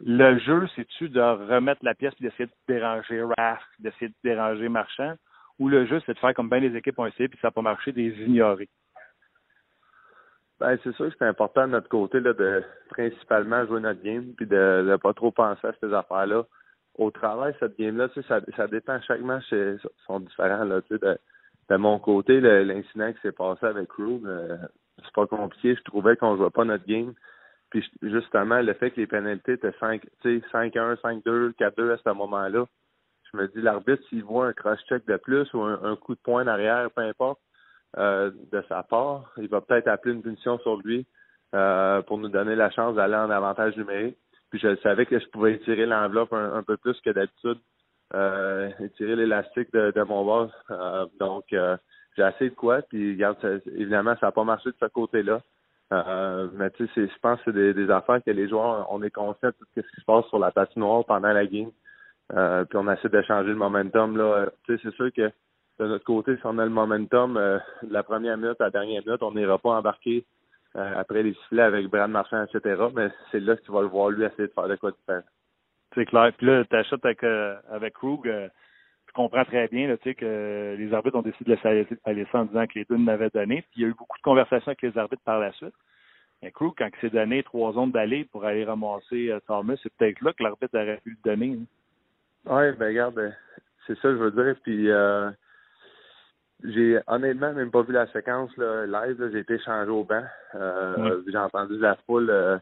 [0.05, 4.69] Le jeu, c'est-tu de remettre la pièce et d'essayer de déranger Raft, d'essayer de déranger
[4.69, 5.15] Marchand,
[5.59, 7.53] ou le jeu, c'est de faire comme bien les équipes ont essayé, puis ça n'a
[7.53, 8.69] pas marché, des ignorer?
[10.61, 14.33] Ben, c'est sûr que c'est important de notre côté là, de principalement jouer notre game
[14.37, 16.45] puis de ne pas trop penser à ces affaires-là.
[16.99, 19.01] Au travail, cette game-là, ça, dépend.
[19.03, 19.45] Chaque match
[20.07, 20.65] sont différents.
[20.65, 21.19] Là, de,
[21.69, 24.57] de mon côté, l'incident qui s'est passé avec Crew, euh,
[24.97, 25.77] c'est pas compliqué.
[25.77, 27.15] Je trouvais qu'on jouait pas notre game.
[27.71, 32.65] Puis justement, le fait que les pénalités étaient 5, 5-1, 5-2, 4-2 à ce moment-là,
[33.31, 36.47] je me dis l'arbitre, s'il voit un cross-check de plus ou un, coup de poing
[36.47, 37.41] arrière, peu importe,
[37.99, 41.07] euh, de sa part, il va peut-être appeler une punition sur lui
[41.55, 44.17] euh, pour nous donner la chance d'aller en avantage numérique.
[44.51, 47.59] Puis je savais que je pouvais étirer l'enveloppe un, peu plus que d'habitude,
[48.15, 50.51] euh, étirer l'élastique de, mon boss.
[50.71, 52.83] Euh, donc j'ai assez de quoi.
[52.83, 55.41] Puis regarde, évidemment, ça n'a pas marché de ce côté-là.
[56.55, 59.49] mais tu sais, je pense que c'est des, affaires que les joueurs, on est conscient
[59.49, 61.71] de tout ce qui se passe sur la patinoire pendant la game.
[62.31, 64.17] puis on essaie de changer le momentum.
[64.17, 64.47] Là.
[64.65, 65.31] Tu sais, c'est sûr que
[65.79, 69.03] de notre côté, si on a le momentum, de la première minute à la dernière
[69.05, 70.25] minute, on n'ira pas embarquer
[70.79, 72.81] euh, après les sifflets avec Brad Marchand, etc.
[72.95, 75.23] Mais c'est là que tu vas le voir lui essayer de faire de quoi faire.
[75.95, 76.33] C'est clair.
[76.37, 78.49] Puis là, tu achètes avec, euh, avec Krug, euh,
[79.09, 82.45] je comprends très bien là, que les arbitres ont décidé de laisser aller ça en
[82.45, 83.63] disant que les deux n'avaient donné.
[83.63, 85.75] Puis il y a eu beaucoup de conversations avec les arbitres par la suite.
[86.43, 90.21] Mais Krug, quand il s'est donné trois zones d'aller pour aller ramasser Thomas, c'est peut-être
[90.21, 91.59] là que l'arbitre aurait pu le donner.
[91.59, 91.65] Hein.
[92.47, 93.35] Oui, ben regarde,
[93.87, 94.55] c'est ça que je veux dire.
[94.63, 94.89] Puis
[96.65, 99.31] j'ai honnêtement même pas vu la séquence là, live.
[99.33, 100.25] J'ai été changé au banc.
[100.55, 102.59] Euh, J'ai entendu la foule euh,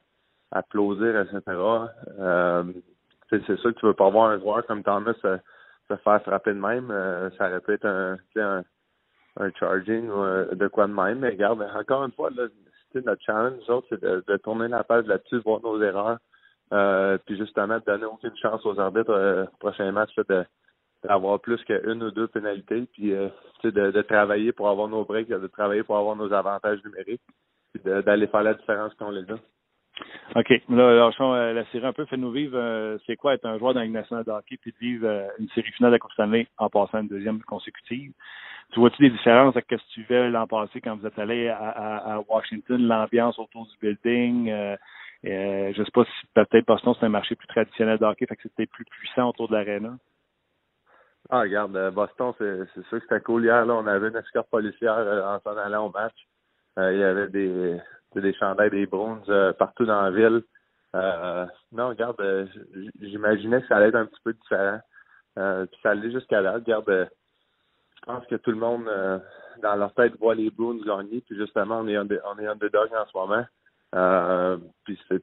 [0.51, 1.41] applaudir, etc.
[2.19, 2.65] Euh,
[3.31, 5.39] c'est sûr que tu veux pas voir un joueur comme Thomas se,
[5.89, 6.89] se faire frapper de même.
[7.39, 8.63] Ça aurait pu être un, un,
[9.39, 11.21] un charging ou euh, de quoi de même.
[11.21, 12.45] Mais regarde, encore une fois, là,
[12.95, 16.19] notre challenge, c'est de, de, tourner la page là-dessus, voir nos erreurs.
[17.27, 20.45] Puis justement de donner aucune chance aux arbitres euh, prochain match de
[21.07, 23.29] d'avoir plus qu'une ou deux pénalités, puis euh,
[23.65, 27.23] de, de travailler pour avoir nos breaks, de travailler pour avoir nos avantages numériques,
[27.73, 29.37] puis d'aller faire la différence qu'on les a.
[30.35, 30.51] OK.
[30.69, 32.05] Là, lâchons euh, la série un peu.
[32.05, 34.79] Fais-nous vivre, euh, c'est quoi être un joueur dans une nationale de hockey puis de
[34.79, 38.13] vivre une série finale de la Coupe en passant une deuxième consécutive?
[38.73, 41.49] Tu vois-tu des différences avec ce que tu fais l'an passé quand vous êtes allé
[41.49, 44.51] à, à, Washington, l'ambiance autour du building?
[45.25, 48.37] Euh, je sais pas si peut-être Boston, c'est un marché plus traditionnel de hockey, fait
[48.37, 49.97] que c'était plus puissant autour de l'aréna?
[51.29, 53.45] Ah, regarde, euh, Boston, c'est sûr que c'était cool.
[53.45, 56.15] Hier, là, on avait une escorte policière euh, en s'en allant au match.
[56.79, 57.81] Euh, il y avait des,
[58.15, 60.43] des chandails, des bronzes partout dans la ville.
[61.73, 62.49] non, regarde,
[63.01, 64.81] j'imaginais que ça allait être un petit peu différent.
[65.35, 66.55] puis ça allait jusqu'à là.
[66.55, 68.85] Regarde, je pense que tout le monde,
[69.63, 71.23] dans leur tête, voit les Bruins gagner.
[71.23, 73.45] Puis justement, on est, on est underdog en ce moment.
[73.95, 75.21] Euh, puis c'est,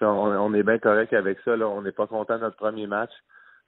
[0.00, 1.56] on, on est bien correct avec ça.
[1.56, 1.68] Là.
[1.68, 3.12] On n'est pas content de notre premier match.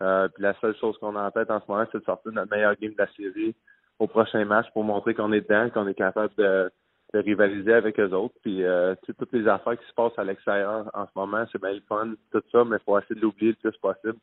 [0.02, 2.32] Euh, puis la seule chose qu'on a en tête en ce moment, c'est de sortir
[2.32, 3.54] notre meilleur game de la série
[3.98, 6.70] au prochain match pour montrer qu'on est dedans, qu'on est capable de,
[7.14, 8.34] rivaliser avec eux autres.
[8.42, 11.72] Puis euh, toutes les affaires qui se passent à l'extérieur en ce moment, c'est bien
[11.72, 14.18] le fun, tout ça, mais il faut essayer de l'oublier le plus possible,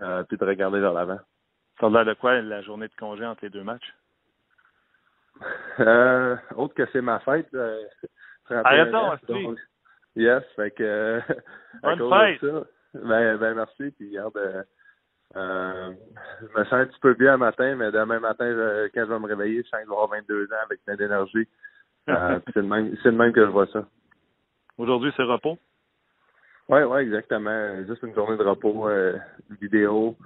[0.00, 1.20] euh, puis de regarder vers l'avant.
[1.78, 3.94] Ça a l'air de quoi la journée de congé entre les deux matchs?
[5.80, 7.48] Euh, autre que c'est ma fête.
[7.54, 7.80] Euh,
[8.50, 9.58] Arrête donc,
[10.16, 11.20] Yes, fait que.
[11.82, 12.44] Bonne fête!
[12.94, 14.66] ben, ben merci, puis regarde.
[15.36, 15.92] Euh,
[16.40, 18.46] je me sens un petit peu bien le matin, mais demain matin,
[18.94, 20.96] quand je vais me réveiller, je sens que je vais avoir 22 ans avec plein
[20.96, 21.48] d'énergie.
[22.08, 23.86] Euh, c'est le même, c'est le même que je vois ça.
[24.78, 25.58] Aujourd'hui, c'est repos?
[26.68, 27.84] Oui, oui, exactement.
[27.86, 29.16] Juste une journée de repos, euh,
[29.60, 30.16] vidéo,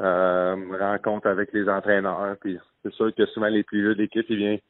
[0.00, 2.36] euh, rencontre avec les entraîneurs.
[2.40, 4.60] Puis c'est sûr que souvent les plus vieux de l'équipe, ils viennent,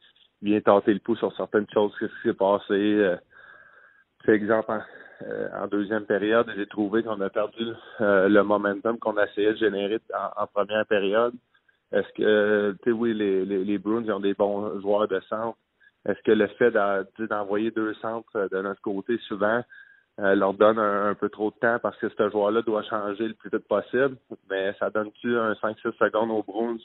[0.41, 2.71] ils viennent tenter le pouls sur certaines choses, ce qui s'est passé.
[2.71, 3.15] Euh,
[4.25, 4.79] c'est exemple, euh,
[5.53, 7.65] en deuxième période, j'ai trouvé qu'on a perdu
[8.01, 9.99] euh, le momentum qu'on essayait de générer
[10.37, 11.33] en, première période.
[11.91, 15.57] Est-ce que, tu sais, oui, les, les, les Bruins ont des bons joueurs de centre.
[16.07, 16.71] Est-ce que le fait
[17.27, 19.61] d'envoyer deux centres de notre côté souvent
[20.19, 23.33] euh, leur donne un, peu trop de temps parce que ce joueur-là doit changer le
[23.33, 24.15] plus vite possible?
[24.49, 26.77] Mais ça donne-tu un 5-6 secondes aux Bruins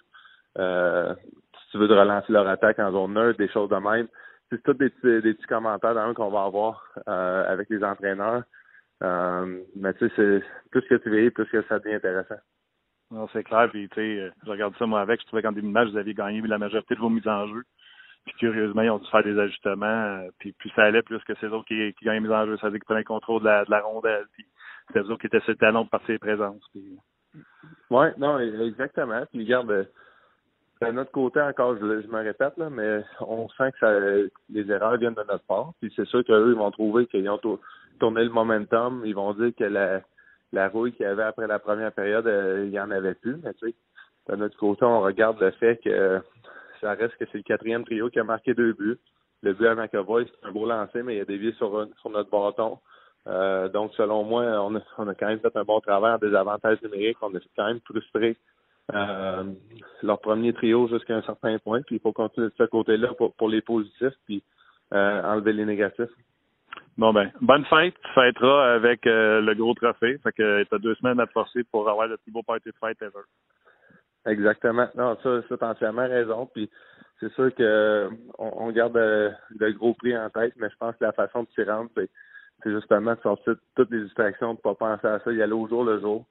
[0.56, 4.08] si tu veux de relancer leur attaque en zone neutre, des choses de même?
[4.50, 8.42] C'est tous des petits, des petits commentaires qu'on va avoir euh, avec les entraîneurs.
[9.02, 12.36] Euh, mais tu sais, c'est plus que tu vieillis, plus que ça devient intéressant.
[13.10, 13.68] Non, c'est clair.
[13.70, 15.20] Puis tu sais, je regarde ça moi avec.
[15.20, 17.46] Je trouvais qu'en début de match, vous aviez gagné la majorité de vos mises en
[17.48, 17.62] jeu.
[18.24, 19.86] Puis curieusement, ils ont dû faire des ajustements.
[19.86, 22.46] Euh, puis plus ça allait, plus que c'est autres qui, qui gagnaient les mises en
[22.46, 22.56] jeu.
[22.56, 24.26] Ça veut dire qu'ils prenaient le contrôle de la, de la rondelle.
[24.32, 24.46] Puis
[24.92, 26.64] c'est eux autres qui étaient sur le talon partir les présences.
[26.72, 26.96] Puis...
[27.90, 29.24] Oui, non, exactement.
[29.30, 29.88] Puis regarde,
[30.82, 33.98] de notre côté, encore, je, me répète, là, mais on sent que ça,
[34.50, 35.72] les erreurs viennent de notre part.
[35.80, 37.40] Puis c'est sûr qu'eux, ils vont trouver qu'ils ont
[38.00, 39.02] tourné le momentum.
[39.04, 40.00] Ils vont dire que la,
[40.52, 42.26] la rouille qu'il y avait après la première période,
[42.64, 43.36] il n'y en avait plus.
[43.42, 43.74] Mais tu sais,
[44.28, 46.20] de notre côté, on regarde le fait que
[46.80, 48.98] ça reste que c'est le quatrième trio qui a marqué deux buts.
[49.42, 52.30] Le but à McAvoy, c'est un beau lancer, mais il a dévié sur, sur notre
[52.30, 52.78] bâton.
[53.26, 56.18] Euh, donc, selon moi, on a, on a, quand même fait un bon travail en
[56.18, 57.18] désavantage numérique.
[57.22, 58.36] On est quand même frustré
[58.92, 59.44] euh,
[60.02, 61.82] leur premier trio jusqu'à un certain point.
[61.82, 64.42] Puis il faut continuer de ce côté-là pour, pour, les positifs, puis
[64.92, 66.10] euh, enlever les négatifs.
[66.98, 67.94] Bon ben, bonne fête.
[67.94, 70.18] Tu fêteras avec euh, le gros trophée.
[70.18, 72.68] Fait que tu as deux semaines à te forcer pour avoir le plus beau party
[72.68, 73.24] de fête ever.
[74.26, 74.88] Exactement.
[74.94, 76.48] Non, ça, ça t'as entièrement raison.
[76.52, 76.70] Puis
[77.20, 78.08] c'est sûr que
[78.38, 81.42] on, on garde euh, le, gros prix en tête, mais je pense que la façon
[81.42, 82.10] de s'y rendre, c'est,
[82.64, 85.84] justement de sortir toutes les distractions, de pas penser à ça, y aller au jour
[85.84, 86.24] le jour.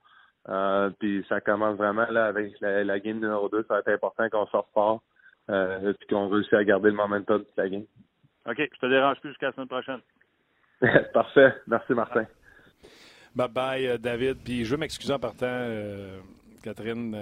[0.50, 3.66] Euh, puis ça commence vraiment là avec la, la game numéro 2.
[3.68, 5.02] Ça va être important qu'on sorte fort
[5.50, 7.86] euh, puis qu'on réussisse à garder le momentum de la game.
[8.46, 10.00] OK, je te dérange plus jusqu'à la semaine prochaine.
[11.14, 11.54] Parfait.
[11.68, 12.26] Merci Martin.
[13.36, 14.44] Bye bye euh, David.
[14.44, 15.70] Puis je veux m'excuser en partant,
[16.62, 17.16] Catherine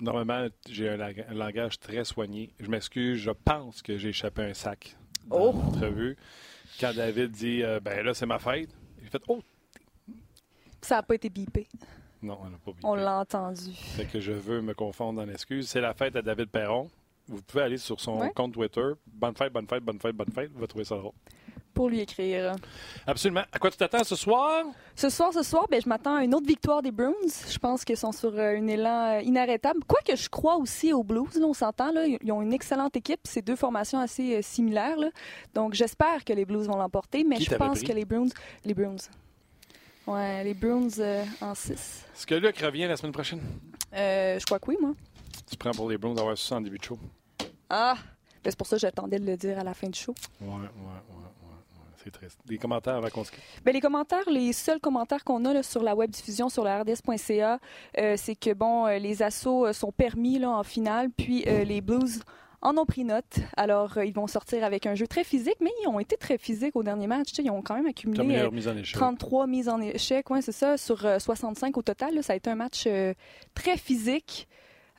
[0.00, 0.96] normalement, j'ai un,
[1.34, 2.50] langage très soigné.
[2.58, 4.96] Je m'excuse, je pense que j'ai échappé un sac
[5.26, 5.52] dans oh.
[5.52, 6.16] l'entrevue.
[6.80, 8.70] Quand David dit euh, Ben là, c'est ma fête,
[9.02, 9.40] j'ai fait Oh
[10.82, 11.66] Ça n'a pas été bipé.
[12.22, 12.80] Non, on n'a pas bipé.
[12.84, 13.72] On l'a entendu.
[13.74, 15.68] Fait que je veux me confondre dans l'excuse.
[15.68, 16.90] C'est la fête à David Perron.
[17.28, 18.92] Vous pouvez aller sur son compte Twitter.
[19.06, 20.50] Bonne fête, bonne fête, bonne fête, bonne fête.
[20.52, 21.12] Vous allez trouver ça drôle
[21.72, 22.56] pour lui écrire.
[23.06, 23.42] Absolument.
[23.52, 24.64] À quoi tu t'attends ce soir?
[24.94, 27.14] Ce soir, ce soir, ben, je m'attends à une autre victoire des Bruins.
[27.48, 29.80] Je pense qu'ils sont sur euh, un élan euh, inarrêtable.
[29.86, 31.90] Quoique je crois aussi aux Blues, on s'entend.
[32.22, 33.20] Ils ont une excellente équipe.
[33.24, 34.98] C'est deux formations assez euh, similaires.
[35.54, 38.28] Donc j'espère que les Blues vont l'emporter, mais je pense que les Bruins...
[38.64, 38.96] Les Bruins.
[40.12, 40.88] Ouais, les Bruins
[41.40, 41.70] en 6.
[41.70, 43.40] Est-ce que Luc revient la semaine prochaine?
[43.92, 44.94] je crois que oui, moi.
[45.48, 46.98] Tu prends pour les Bruins d'avoir ça en début de show?
[47.68, 47.96] Ah!
[48.42, 50.14] Ben, c'est pour ça que j'attendais de le dire à la fin du show.
[50.40, 51.20] Ouais, ouais, ouais.
[52.02, 52.38] C'est triste.
[52.46, 53.30] Des commentaires avant qu'on se
[53.62, 57.58] ben, Les commentaires, les seuls commentaires qu'on a sur la web diffusion sur la RDS.ca,
[57.98, 61.80] euh, c'est que bon, euh, les assauts euh, sont permis là, en finale, puis les
[61.80, 62.22] Blues
[62.62, 63.40] en ont pris note.
[63.56, 66.76] Alors, ils vont sortir avec un jeu très physique, mais ils ont été très physiques
[66.76, 67.30] au dernier match.
[67.38, 71.76] ils ont quand même accumulé mise 33 mises en échec, ouais, c'est ça, sur 65
[71.76, 72.22] au total.
[72.22, 72.86] ça a été un match
[73.54, 74.48] très physique.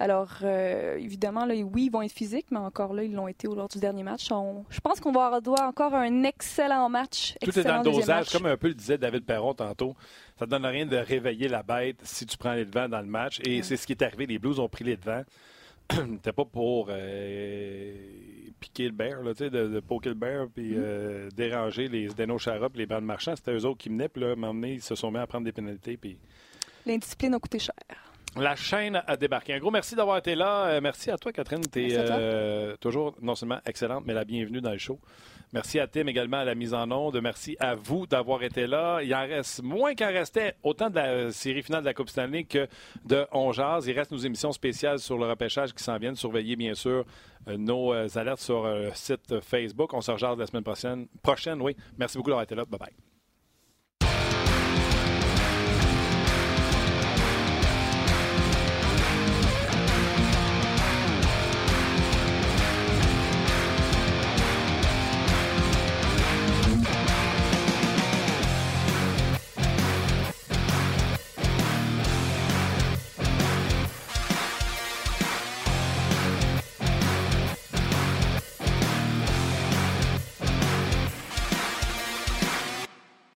[0.01, 3.47] Alors, euh, évidemment, là, oui, ils vont être physiques, mais encore là, ils l'ont été
[3.47, 4.29] au lors du dernier match.
[4.69, 7.35] je pense qu'on va avoir encore un excellent match.
[7.39, 9.95] Tout est dans le dosage, comme un peu le disait David Perron tantôt.
[10.39, 13.05] Ça ne donne rien de réveiller la bête si tu prends les devants dans le
[13.05, 13.41] match.
[13.45, 14.25] Et c'est ce qui est arrivé.
[14.25, 15.23] Les Blues ont pris les devants.
[16.15, 17.93] C'était pas pour euh,
[18.59, 20.77] piquer le bear, là, de, de poker le bear puis mm-hmm.
[20.77, 23.35] euh, déranger les Deno Chara les bandes marchands.
[23.35, 24.09] C'était eux autres qui menaient.
[24.09, 25.97] Puis là, à ils se sont mis à prendre des pénalités.
[25.97, 26.17] Puis...
[26.85, 27.75] L'indiscipline a coûté cher.
[28.37, 29.53] La chaîne a débarqué.
[29.53, 30.67] Un gros merci d'avoir été là.
[30.67, 31.61] Euh, merci à toi, Catherine.
[31.69, 34.99] Tu es euh, toujours non seulement excellente, mais la bienvenue dans le show.
[35.53, 37.19] Merci à Tim également à la mise en onde.
[37.21, 39.01] Merci à vous d'avoir été là.
[39.01, 42.45] Il en reste moins qu'en restait autant de la série finale de la Coupe Stanley
[42.45, 42.67] que
[43.05, 46.15] de On Il reste nos émissions spéciales sur le repêchage qui s'en viennent.
[46.15, 47.05] Surveillez bien sûr
[47.47, 49.93] euh, nos alertes sur le site Facebook.
[49.93, 51.07] On se rejoint la semaine prochaine.
[51.21, 51.75] Prochaine, oui.
[51.97, 52.63] Merci beaucoup d'avoir été là.
[52.65, 53.10] Bye bye.